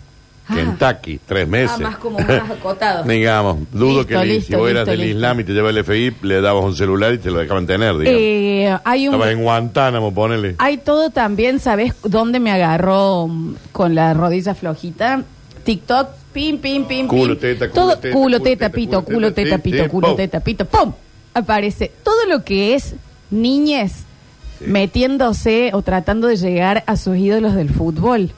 Ah. 0.51 0.55
Kentucky, 0.55 1.19
tres 1.27 1.47
meses. 1.47 1.75
Ah, 1.77 1.83
más 1.89 1.97
como 1.97 2.17
más 2.17 2.29
acotado. 2.49 3.03
Digamos, 3.03 3.57
dudo 3.71 3.97
Listo, 3.99 4.07
que 4.07 4.15
le- 4.17 4.25
listo, 4.25 4.47
si 4.47 4.55
vos 4.55 4.67
eras 4.71 4.81
listo, 4.87 4.91
del 4.91 4.99
listo. 5.01 5.15
Islam 5.17 5.39
y 5.39 5.43
te 5.43 5.51
llevaba 5.51 5.69
el 5.69 5.83
FBI, 5.83 6.15
le 6.23 6.41
dabas 6.41 6.63
un 6.63 6.75
celular 6.75 7.13
y 7.13 7.17
te 7.19 7.29
lo 7.29 7.37
dejaban 7.37 7.67
tener, 7.67 7.95
digamos. 7.97 8.19
Eh, 8.19 8.77
hay 8.83 9.07
un 9.07 9.13
Estabas 9.13 9.33
en 9.33 9.43
Guantánamo, 9.43 10.11
ponele. 10.11 10.55
hay 10.57 10.77
todo 10.77 11.11
también, 11.11 11.59
¿sabes 11.59 11.93
dónde 12.03 12.39
me 12.39 12.51
agarró 12.51 13.27
mm, 13.27 13.55
con 13.71 13.93
la 13.93 14.15
rodilla 14.15 14.55
flojita? 14.55 15.21
TikTok, 15.65 16.07
pim, 16.33 16.57
pim, 16.57 16.85
pim, 16.85 17.05
Culo, 17.07 17.33
pim. 17.33 17.41
teta, 17.41 17.69
culo, 17.69 17.73
todo, 17.85 17.97
teta, 17.97 18.09
culo, 18.15 18.23
culo, 18.23 18.39
teta, 18.39 18.65
teta, 18.65 18.69
pito, 18.71 19.03
culo, 19.03 19.15
culo, 19.15 19.27
teta, 19.33 19.43
teta, 19.43 19.55
sí, 19.57 19.61
pito, 19.71 19.83
sí, 19.83 19.89
culo, 19.89 20.07
pum. 20.07 20.15
teta, 20.17 20.39
pito, 20.39 20.65
¡pum! 20.65 20.93
Aparece 21.35 21.91
todo 22.03 22.25
lo 22.27 22.43
que 22.43 22.73
es 22.73 22.95
niñez 23.31 24.03
metiéndose 24.59 25.71
o 25.73 25.81
tratando 25.81 26.27
de 26.27 26.35
llegar 26.37 26.83
a 26.85 26.97
sus 26.97 27.17
ídolos 27.17 27.55
del 27.55 27.69
fútbol. 27.69 28.31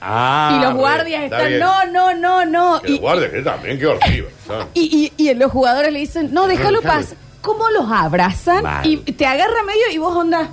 Ah, 0.00 0.56
y 0.58 0.64
los 0.64 0.74
guardias 0.74 1.24
está 1.24 1.48
están, 1.48 1.48
bien. 1.48 1.92
no, 1.92 2.14
no, 2.14 2.44
no, 2.44 2.44
no. 2.44 2.80
Que 2.82 2.88
los 2.90 2.98
Y, 2.98 3.00
guardias 3.00 3.30
que 3.30 3.42
también, 3.42 3.78
qué 3.78 3.86
horrible. 3.86 4.30
son. 4.46 4.66
y, 4.74 5.12
y, 5.18 5.22
y 5.30 5.34
los 5.34 5.50
jugadores 5.50 5.92
le 5.92 5.98
dicen, 6.00 6.32
no, 6.32 6.46
déjalo 6.46 6.82
pasar. 6.82 7.16
¿Cómo 7.42 7.68
los 7.70 7.90
abrazan? 7.90 8.62
Mal. 8.62 8.86
Y 8.86 8.96
te 8.96 9.24
agarra 9.26 9.62
medio 9.66 9.82
y 9.92 9.98
vos 9.98 10.14
onda. 10.16 10.48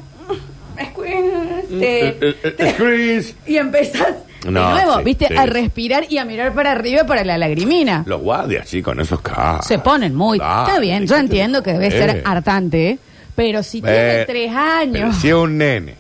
Eh, 0.78 2.18
eh, 2.22 2.36
eh, 2.44 2.52
te- 2.52 2.74
Chris. 2.76 3.36
y 3.46 3.58
empezás 3.58 4.08
No, 4.46 4.68
de 4.70 4.74
nuevo, 4.74 4.98
sí, 4.98 5.04
viste, 5.04 5.28
sí. 5.28 5.36
a 5.38 5.46
respirar 5.46 6.06
y 6.10 6.18
a 6.18 6.26
mirar 6.26 6.54
para 6.54 6.72
arriba 6.72 7.04
para 7.06 7.24
la 7.24 7.38
lagrimina. 7.38 8.04
Los 8.08 8.22
guardias, 8.22 8.68
sí, 8.68 8.82
con 8.82 9.00
esos 9.00 9.22
caras. 9.22 9.68
Se 9.68 9.78
ponen 9.80 10.16
muy. 10.16 10.38
Está 10.38 10.80
bien, 10.80 11.06
yo 11.06 11.16
entiendo 11.16 11.62
que 11.64 11.74
debe 11.74 11.92
ser 11.92 12.24
hartante, 12.26 12.90
¿eh? 12.90 13.00
Pero 13.36 13.64
si 13.64 13.82
tiene 13.82 14.22
Eh, 14.22 14.26
tres 14.28 14.50
Pero 14.50 14.60
años, 14.60 15.16
si 15.18 15.28
es 15.30 15.34
un 15.34 15.58
nene 15.58 15.96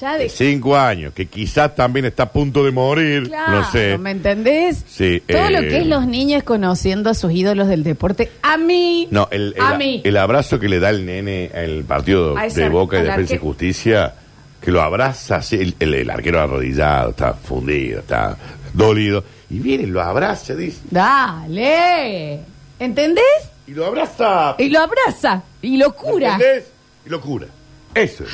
ya 0.00 0.16
de 0.16 0.24
de. 0.24 0.28
cinco 0.30 0.76
años, 0.76 1.12
que 1.14 1.26
quizás 1.26 1.76
también 1.76 2.04
está 2.06 2.24
a 2.24 2.32
punto 2.32 2.64
de 2.64 2.72
morir, 2.72 3.28
Claro, 3.28 3.52
no 3.60 3.70
sé. 3.70 3.96
¿me 3.98 4.10
entendés? 4.10 4.84
Sí, 4.88 5.22
Todo 5.28 5.46
eh, 5.46 5.50
lo 5.52 5.60
que 5.60 5.78
es 5.78 5.86
los 5.86 6.06
niños 6.08 6.42
conociendo 6.42 7.08
a 7.10 7.14
sus 7.14 7.30
ídolos 7.32 7.68
del 7.68 7.84
deporte, 7.84 8.30
a 8.42 8.56
mí. 8.56 9.06
No, 9.12 9.28
el, 9.30 9.54
el, 9.56 9.62
a 9.62 9.78
mí. 9.78 10.00
el 10.02 10.16
abrazo 10.16 10.58
que 10.58 10.68
le 10.68 10.80
da 10.80 10.90
el 10.90 11.06
nene 11.06 11.50
al 11.54 11.84
partido 11.84 12.36
A 12.36 12.46
ese 12.46 12.62
de 12.62 12.68
Boca 12.68 12.96
y 12.96 13.00
al 13.00 13.06
Defensa 13.06 13.34
y. 13.36 13.38
Justicia, 13.38 14.14
que 14.60 14.72
lo 14.72 14.82
abraza 14.82 15.36
así, 15.36 15.54
el, 15.56 15.74
el- 15.78 15.94
el 15.94 16.10
arquero 16.10 16.40
arrodillado, 16.40 17.10
está 17.10 17.34
fundido, 17.34 18.00
está 18.00 18.36
dolido, 18.72 19.22
y 19.50 19.60
viene 19.60 19.84
y 19.84 19.86
lo 19.86 20.02
abraza, 20.02 20.56
dice, 20.56 20.80
Dale. 20.90 22.40
¿Entendés? 22.78 23.24
y 23.66 23.72
lo 23.74 23.86
abraza. 23.86 24.56
Y 24.58 24.68
lo 24.70 24.80
abraza 24.80 25.42
y 25.62 25.76
lo 25.76 25.94
cura. 25.94 26.32
¿Entendés? 26.34 26.71
Y 27.06 27.08
lo 27.08 27.20
cura. 27.20 27.46
Eso 27.94 28.24
es. 28.24 28.30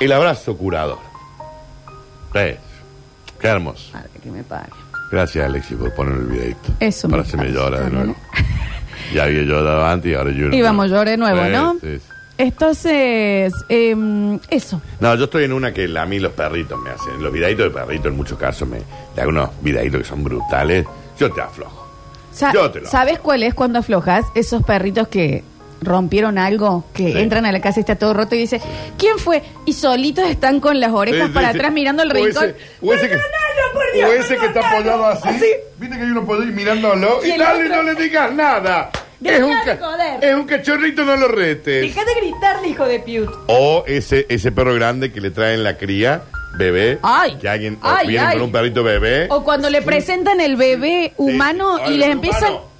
El 0.00 0.12
abrazo 0.12 0.56
curador. 0.56 0.98
Eso. 2.34 2.58
Qué 3.40 3.48
hermoso. 3.48 3.90
Madre 3.92 4.10
que 4.22 4.30
me 4.30 4.42
pague. 4.42 4.70
Gracias, 5.10 5.44
Alexis, 5.46 5.76
por 5.76 5.92
poner 5.94 6.14
el 6.14 6.26
videito. 6.26 6.72
Eso 6.80 7.08
Para 7.08 7.22
me 7.22 7.28
se 7.28 7.36
me 7.36 7.42
parece 7.44 7.56
llora 7.58 7.80
de 7.80 7.90
nuevo. 7.90 8.16
ya 9.14 9.24
había 9.24 9.42
llorado 9.42 9.84
antes 9.86 10.10
y 10.10 10.14
ahora 10.14 10.30
lloro. 10.30 10.56
Y 10.56 10.62
vamos 10.62 10.86
a 10.86 10.88
llorar 10.88 11.08
de 11.08 11.16
nuevo, 11.16 11.44
¿no? 11.44 11.74
sí, 11.80 11.98
sí. 11.98 12.00
Entonces, 12.36 13.52
em, 13.68 14.40
eso. 14.50 14.82
No, 14.98 15.14
yo 15.14 15.24
estoy 15.24 15.44
en 15.44 15.52
una 15.52 15.72
que 15.72 15.84
a 15.96 16.04
mí 16.06 16.18
los 16.18 16.32
perritos 16.32 16.80
me 16.80 16.90
hacen. 16.90 17.22
Los 17.22 17.32
videitos 17.32 17.66
de 17.66 17.70
perritos 17.70 18.06
en 18.06 18.16
muchos 18.16 18.36
casos 18.36 18.66
me. 18.68 18.78
De 19.14 19.20
algunos 19.20 19.50
videitos 19.62 20.00
que 20.00 20.04
son 20.08 20.24
brutales. 20.24 20.84
Yo 21.16 21.30
te 21.32 21.40
aflojo. 21.40 21.86
Sa- 22.32 22.52
Yo 22.52 22.68
te 22.72 22.80
lo- 22.80 22.88
¿Sabes 22.90 23.20
cuál 23.20 23.44
es 23.44 23.54
cuando 23.54 23.78
aflojas? 23.78 24.24
Esos 24.34 24.64
perritos 24.64 25.06
que 25.06 25.44
rompieron 25.84 26.38
algo, 26.38 26.84
que 26.94 27.12
Sí. 27.12 27.18
entran 27.18 27.46
a 27.46 27.52
la 27.52 27.60
casa 27.60 27.80
y 27.80 27.82
está 27.82 27.96
todo 27.96 28.14
roto 28.14 28.34
y 28.34 28.38
dice, 28.38 28.60
¿quién 28.98 29.18
fue? 29.18 29.42
Y 29.66 29.72
solitos 29.74 30.28
están 30.28 30.60
con 30.60 30.80
las 30.80 30.92
orejas 30.92 31.22
Sí, 31.22 31.26
sí, 31.28 31.32
para 31.34 31.52
sí. 31.52 31.58
atrás 31.58 31.72
mirando 31.72 32.02
el 32.02 32.10
O 32.10 32.14
rincón. 32.14 32.44
ese- 32.44 32.56
o 32.82 32.92
ese 32.94 33.08
que- 33.08 33.16
por 33.72 33.82
Dios, 33.94 34.08
O 34.10 34.12
ese 34.12 34.36
que 34.36 34.46
está 34.46 34.68
apoyado 34.70 35.06
así. 35.06 35.46
Viste 35.78 35.96
que 35.96 36.02
hay 36.02 36.10
uno 36.10 36.20
apoyado 36.20 36.48
y 36.48 36.52
mirándolo. 36.52 37.20
Y 37.24 37.28
Y, 37.28 37.30
el 37.32 37.38
dale, 37.38 37.64
otro- 37.64 37.76
no 37.76 37.82
le 37.82 37.94
digas 37.94 38.32
nada. 38.32 38.90
Deja 39.20 39.36
Es 39.38 39.42
un, 39.42 39.50
de 39.50 39.64
ca- 39.64 39.78
joder. 39.86 40.24
es 40.24 40.34
un 40.34 40.44
cachorrito, 40.44 41.04
no 41.04 41.16
lo 41.16 41.28
retes. 41.28 41.82
Deja 41.82 42.04
de 42.04 42.14
gritarle, 42.20 42.68
hijo 42.68 42.84
de 42.84 43.00
piut. 43.00 43.30
O 43.46 43.82
ese, 43.86 44.26
ese 44.28 44.52
perro 44.52 44.74
grande 44.74 45.12
que 45.12 45.20
le 45.20 45.30
traen 45.30 45.64
la 45.64 45.76
cría, 45.78 46.22
bebé. 46.58 46.98
Ay. 47.02 47.36
Que 47.40 47.48
alguien 47.48 47.78
o 47.82 47.88
Ay, 47.88 48.06
vienen 48.08 48.28
ay. 48.28 48.34
con 48.34 48.42
un 48.42 48.52
perrito 48.52 48.84
bebé. 48.84 49.26
O 49.30 49.42
cuando 49.42 49.70
le 49.70 49.82
presentan 49.82 50.40
el 50.40 50.56
bebé 50.56 51.14
humano 51.16 51.78
Sí. 51.86 51.94
y 51.94 51.96
les 51.96 52.10
empiezan... 52.10 52.52
humano. 52.52 52.73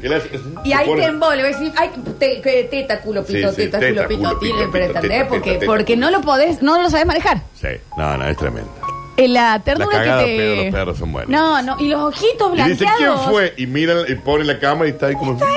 Que 0.00 0.08
le 0.08 0.16
hace- 0.16 0.30
Y 0.64 0.72
ahí 0.72 0.88
te 0.94 1.04
embole, 1.04 1.42
voy 1.42 1.52
a 1.52 1.56
decir, 1.58 1.72
ay, 1.76 1.90
te- 2.18 2.40
que 2.40 2.64
teta, 2.70 3.00
culo, 3.00 3.24
pito, 3.24 3.48
Sí, 3.50 3.62
sí, 3.62 3.68
teta, 3.68 3.78
culo, 3.78 4.08
pito, 4.08 4.38
pito, 4.40 4.54
pero 4.72 4.86
pito, 4.86 4.98
¿entendés? 4.98 5.10
teta, 5.10 5.28
Porque, 5.28 5.50
teta, 5.50 5.60
teta, 5.60 5.72
porque 5.72 5.96
no 5.96 6.10
lo 6.10 6.20
podés, 6.20 6.62
no 6.62 6.80
lo 6.82 6.90
sabes 6.90 7.06
manejar. 7.06 7.42
Sí, 7.54 7.68
no, 7.96 8.16
no, 8.16 8.26
es 8.28 8.36
tremendo. 8.36 8.70
En 9.18 9.32
la 9.32 9.58
ternura 9.60 9.90
cagada 9.98 10.24
que 10.24 10.30
te... 10.30 10.36
pedo 10.36 10.56
los 10.64 10.72
perros 10.74 10.98
son 10.98 11.12
buenos. 11.12 11.30
No, 11.30 11.62
no, 11.62 11.76
y 11.80 11.88
los 11.88 12.02
ojitos 12.02 12.52
Y 12.58 12.62
dice. 12.62 12.84
¿quién 12.98 13.16
fue? 13.30 13.54
Y 13.56 13.66
mira, 13.66 13.94
y 14.06 14.14
pone 14.16 14.44
la 14.44 14.58
cámara 14.58 14.88
y 14.88 14.90
está 14.92 15.06
ahí 15.06 15.14
como... 15.14 15.38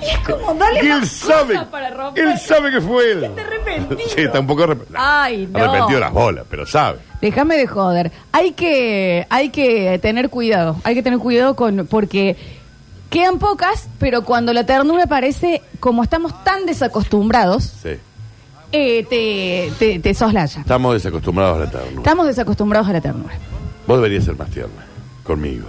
Y 0.00 0.04
es 0.10 0.18
como, 0.20 0.54
dale 0.54 0.82
Y 0.82 0.86
él 0.86 1.00
más 1.00 1.08
sabe, 1.08 1.54
cosas 1.54 1.68
para 1.68 1.90
romper. 1.90 2.24
él 2.24 2.38
sabe 2.38 2.70
que 2.70 2.80
fue 2.80 3.12
él. 3.12 3.24
Está 3.24 3.42
arrepentido. 3.42 4.00
Sí, 4.08 4.20
está 4.22 4.40
un 4.40 4.46
poco 4.46 4.64
arrepentido. 4.64 4.98
Ay, 5.00 5.48
no. 5.50 5.58
Arrepentido 5.58 6.00
las 6.00 6.12
bolas, 6.12 6.44
pero 6.50 6.66
sabe. 6.66 6.98
Déjame 7.20 7.56
de 7.56 7.66
joder. 7.66 8.10
Hay 8.32 8.52
que, 8.52 9.26
hay 9.30 9.50
que 9.50 9.98
tener 10.02 10.30
cuidado. 10.30 10.76
Hay 10.84 10.94
que 10.94 11.02
tener 11.02 11.18
cuidado 11.20 11.54
con, 11.56 11.86
porque 11.86 12.36
Quedan 13.12 13.38
pocas, 13.38 13.88
pero 13.98 14.24
cuando 14.24 14.52
la 14.52 14.64
ternura 14.66 15.04
aparece, 15.04 15.62
como 15.80 16.02
estamos 16.02 16.42
tan 16.44 16.66
desacostumbrados, 16.66 17.62
Sí. 17.64 17.90
eh, 18.72 19.04
te, 19.08 19.70
te, 19.78 19.98
te 20.00 20.14
soslaya. 20.14 20.60
Estamos 20.60 20.94
desacostumbrados 20.94 21.56
a 21.56 21.64
la 21.66 21.70
ternura. 21.70 21.96
Estamos 21.98 22.26
desacostumbrados 22.26 22.88
a 22.88 22.92
la 22.94 23.00
ternura. 23.00 23.34
Vos 23.86 23.96
deberías 23.98 24.24
ser 24.24 24.36
más 24.36 24.48
tierna 24.50 24.84
conmigo. 25.24 25.66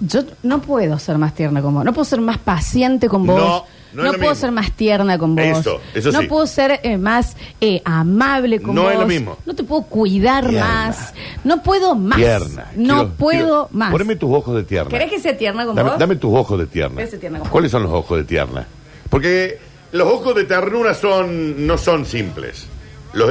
Yo 0.00 0.20
no 0.44 0.60
puedo 0.60 0.96
ser 0.98 1.18
más 1.18 1.34
tierna 1.34 1.60
con 1.60 1.74
vos, 1.74 1.84
no 1.84 1.92
puedo 1.92 2.04
ser 2.04 2.20
más 2.20 2.38
paciente 2.38 3.08
con 3.08 3.26
vos, 3.26 3.38
No, 3.40 3.64
no 3.92 4.02
puedo 4.04 4.18
mismo. 4.18 4.34
ser 4.34 4.52
más 4.52 4.72
tierna 4.72 5.18
con 5.18 5.34
vos, 5.34 5.44
Eso, 5.44 5.80
eso 5.94 6.12
no 6.12 6.20
sí. 6.20 6.26
puedo 6.26 6.46
ser 6.46 6.80
eh, 6.82 6.98
más 6.98 7.36
eh, 7.60 7.80
amable 7.84 8.60
con 8.60 8.74
No 8.74 8.82
vos, 8.82 8.92
es 8.92 8.98
lo 8.98 9.06
mismo. 9.06 9.38
no 9.46 9.54
te 9.54 9.64
puedo 9.64 9.82
cuidar 9.82 10.46
Tierna. 10.48 10.66
más, 10.66 11.14
no 11.44 11.62
puedo 11.62 11.94
más, 11.94 12.18
Tierna. 12.18 12.70
no 12.76 12.94
Quiero- 12.94 13.10
puedo 13.14 13.38
quiero- 13.38 13.68
más. 13.72 13.90
Poneme 13.92 14.16
tus 14.16 14.34
ojos 14.34 14.54
de 14.56 14.64
tierna. 14.64 14.90
¿Querés 14.90 15.10
que 15.10 15.18
sea 15.20 15.36
tierna 15.36 15.64
con 15.66 15.74
Dame, 15.74 15.90
vos? 15.90 15.98
dame 15.98 16.16
tus 16.16 16.34
ojos 16.36 16.58
de 16.58 16.66
tierna. 16.66 17.02
Con 17.20 17.38
vos. 17.38 17.48
¿Cuáles 17.48 17.70
son 17.70 17.82
los 17.84 17.92
ojos 17.92 18.18
de 18.18 18.24
tierna? 18.24 18.66
Porque 19.10 19.58
los 19.92 20.06
ojos 20.06 20.34
de 20.34 20.44
ternura 20.44 20.92
son 20.94 21.66
no 21.66 21.78
son 21.78 22.04
simples. 22.04 22.66
Los- 23.14 23.30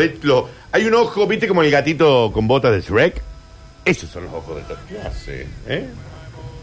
hay 0.72 0.86
un 0.86 0.94
ojo, 0.96 1.28
¿viste 1.28 1.48
como 1.48 1.62
el 1.64 1.72
gatito 1.72 2.32
con 2.34 2.48
botas 2.48 2.72
de 2.72 2.82
Shrek? 2.82 3.22
Esos 3.86 4.10
son 4.10 4.26
los 4.26 4.34
ojos 4.34 4.56
de 4.58 4.62
ternura. 4.64 4.88
¿Qué 4.90 5.08
hace? 5.08 5.48
¿Eh? 5.68 5.88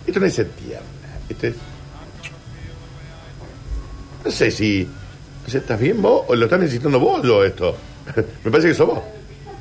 Esto 0.06 0.20
no 0.20 0.26
es 0.26 0.34
ser 0.34 0.48
tierna. 0.50 0.84
Esto 1.28 1.46
es... 1.46 1.54
No 4.24 4.30
sé 4.30 4.50
si... 4.50 4.88
no 5.44 5.50
sé, 5.50 5.58
¿Estás 5.58 5.78
bien 5.80 6.00
vos 6.00 6.24
o 6.28 6.34
lo 6.34 6.44
estás 6.44 6.60
necesitando 6.60 6.98
vos 7.00 7.24
lo 7.24 7.44
esto? 7.44 7.76
Me 8.44 8.50
parece 8.50 8.68
que 8.68 8.74
sos 8.74 8.86
vos. 8.86 9.00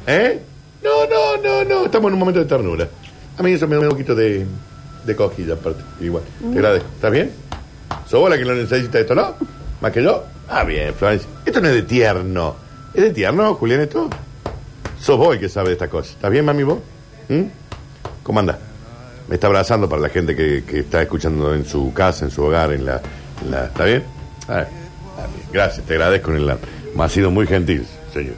¿Eh? 0.07 0.39
No, 0.83 1.05
no, 1.07 1.37
no, 1.41 1.63
no. 1.63 1.85
Estamos 1.85 2.09
en 2.09 2.13
un 2.13 2.19
momento 2.19 2.39
de 2.39 2.45
ternura. 2.45 2.87
A 3.37 3.43
mí 3.43 3.51
eso 3.51 3.67
me 3.67 3.75
da 3.75 3.81
un 3.83 3.89
poquito 3.89 4.13
de, 4.13 4.45
de 5.05 5.15
cosquilla 5.15 5.53
aparte. 5.55 5.81
Igual. 6.01 6.23
Te 6.39 6.57
agradezco. 6.59 6.87
¿Estás 6.95 7.11
bien? 7.11 7.31
¿Sos 8.07 8.19
vos 8.19 8.29
la 8.29 8.37
que 8.37 8.45
lo 8.45 8.53
necesita 8.53 8.99
esto, 8.99 9.15
no? 9.15 9.33
¿Más 9.81 9.91
que 9.91 10.03
yo? 10.03 10.23
Ah, 10.49 10.63
bien, 10.63 10.93
Florencia. 10.93 11.27
Esto 11.45 11.61
no 11.61 11.69
es 11.69 11.73
de 11.73 11.83
tierno. 11.83 12.55
¿Es 12.93 13.01
de 13.01 13.09
tierno, 13.11 13.55
Julián, 13.55 13.81
esto? 13.81 14.09
Sos 14.99 15.17
vos 15.17 15.33
el 15.33 15.39
que 15.39 15.49
sabe 15.49 15.69
de 15.69 15.73
esta 15.73 15.87
cosa. 15.89 16.11
¿Estás 16.11 16.29
bien, 16.29 16.45
mami, 16.45 16.63
vos? 16.63 16.79
¿Mm? 17.29 17.43
¿Cómo 18.21 18.39
andás? 18.39 18.57
Me 19.27 19.35
está 19.35 19.47
abrazando 19.47 19.87
para 19.89 20.01
la 20.01 20.09
gente 20.09 20.35
que, 20.35 20.63
que 20.65 20.79
está 20.79 21.01
escuchando 21.01 21.53
en 21.55 21.65
su 21.65 21.91
casa, 21.93 22.25
en 22.25 22.31
su 22.31 22.43
hogar, 22.43 22.71
en 22.73 22.85
la... 22.85 23.01
en 23.43 23.51
la- 23.51 23.65
¿Está 23.65 23.85
bien? 23.85 24.03
Ah. 24.47 24.65
Gracias, 25.51 25.85
te 25.85 25.93
agradezco 25.93 26.31
en 26.31 26.37
el 26.37 26.49
alma. 26.49 26.61
Me 26.95 27.03
ha 27.03 27.09
sido 27.09 27.31
muy 27.31 27.47
gentil, 27.47 27.85
señor. 28.13 28.35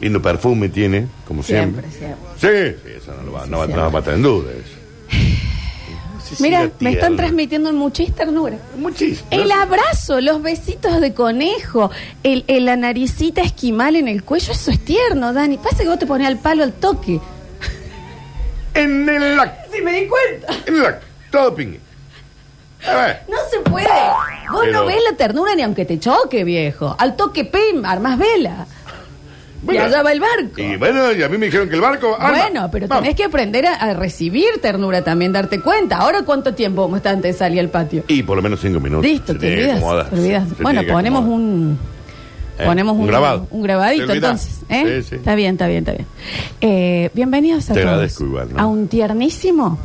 Lindo 0.00 0.20
perfume 0.22 0.68
tiene, 0.68 1.06
como 1.26 1.42
siempre. 1.42 1.88
Siempre, 1.90 2.16
siempre. 2.38 2.74
Sí, 2.74 2.80
sí, 2.84 2.92
eso 2.98 3.14
no, 3.16 3.22
lo 3.24 3.32
va, 3.32 3.44
Sí, 3.44 3.50
no, 3.50 3.58
va- 3.58 3.64
siempre. 3.66 3.84
no 3.84 3.90
va 3.92 3.98
a 3.98 4.00
estar 4.00 4.14
en 4.14 4.22
duda. 4.22 4.50
Eso. 4.52 6.38
Mira, 6.40 6.70
me 6.80 6.92
están 6.92 7.16
transmitiendo 7.16 7.72
muchísima 7.72 8.16
ternura. 8.16 8.58
Muchísimo. 8.76 9.26
El 9.30 9.50
abrazo, 9.50 10.20
los 10.20 10.42
besitos 10.42 11.00
de 11.00 11.14
conejo, 11.14 11.90
el, 12.22 12.44
el- 12.48 12.66
la 12.66 12.76
naricita 12.76 13.40
esquimal 13.42 13.96
en 13.96 14.08
el 14.08 14.22
cuello, 14.24 14.52
eso 14.52 14.70
es 14.70 14.78
tierno, 14.84 15.32
Dani. 15.32 15.56
Pasa 15.58 15.78
que 15.82 15.88
vos 15.88 15.98
te 15.98 16.06
pones 16.06 16.26
al 16.26 16.38
palo 16.38 16.62
al 16.64 16.74
toque. 16.74 17.18
En 18.74 19.08
el 19.08 19.40
acto. 19.40 19.72
Si 19.74 19.82
me 19.82 19.92
di 19.92 20.06
cuenta. 20.06 20.54
En 20.66 20.74
el 20.76 20.84
acto. 20.86 21.06
Todo 21.32 21.54
pingui. 21.54 21.80
Ver. 22.80 23.22
No 23.28 23.36
se 23.50 23.58
puede. 23.70 23.86
Vos 24.52 24.60
Pero- 24.62 24.72
no 24.80 24.86
ves 24.86 24.98
la 25.10 25.16
ternura 25.16 25.54
ni 25.54 25.62
aunque 25.62 25.84
te 25.84 25.98
choque, 25.98 26.44
viejo. 26.44 26.94
Al 26.98 27.16
toque, 27.16 27.44
pim, 27.44 27.84
armas 27.84 28.18
vela. 28.18 28.66
Bueno, 29.60 29.80
y 29.80 29.84
allá 29.84 30.02
va 30.04 30.12
el 30.12 30.20
barco. 30.20 30.60
Y 30.62 30.76
bueno, 30.76 31.12
y 31.12 31.20
a 31.20 31.28
mí 31.28 31.36
me 31.36 31.46
dijeron 31.46 31.68
que 31.68 31.74
el 31.74 31.80
barco. 31.80 32.14
arma. 32.18 32.38
Bueno, 32.38 32.68
pero 32.70 32.86
Vamos. 32.86 33.02
tenés 33.02 33.16
que 33.16 33.24
aprender 33.24 33.66
a, 33.66 33.74
a 33.74 33.92
recibir 33.94 34.60
ternura 34.62 35.02
también, 35.02 35.32
darte 35.32 35.60
cuenta. 35.60 35.96
Ahora, 35.96 36.22
¿cuánto 36.22 36.54
tiempo 36.54 36.82
vamos 36.82 37.04
antes 37.04 37.32
de 37.34 37.38
salir 37.38 37.58
al 37.58 37.68
patio? 37.68 38.04
Y 38.06 38.22
por 38.22 38.36
lo 38.36 38.42
menos 38.42 38.60
cinco 38.60 38.78
minutos. 38.78 39.04
Listo, 39.04 39.32
Se 39.32 39.38
te 39.40 39.40
tiene 39.40 39.56
que 39.56 39.62
olvidas. 39.62 39.78
acomodar. 39.78 40.06
te 40.10 40.14
olvidas. 40.16 40.48
Se 40.56 40.62
Bueno, 40.62 40.80
que 40.82 40.92
ponemos 40.92 41.20
acomodar. 41.22 41.40
un. 41.46 41.78
¿Eh? 42.60 42.64
Ponemos 42.64 42.94
un, 42.94 43.00
Un 43.02 43.06
grabado. 43.08 43.46
un 43.50 43.62
grabadito, 43.62 44.06
¿Te 44.06 44.12
olvidás? 44.12 44.48
entonces. 44.68 44.94
¿eh? 44.96 45.02
Sí, 45.02 45.08
sí. 45.10 45.14
Está 45.16 45.34
bien, 45.34 45.54
está 45.54 45.66
bien, 45.66 45.78
está 45.80 45.92
bien. 45.92 46.06
Eh, 46.60 47.10
bienvenidos 47.14 47.64
a 47.70 47.74
Te 47.74 47.80
todos. 47.80 47.92
agradezco 47.92 48.24
igual, 48.24 48.48
¿no? 48.52 48.60
A 48.60 48.66
un 48.66 48.86
tiernísimo. 48.86 49.78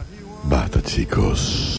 Basta, 0.44 0.82
chicos. 0.84 1.72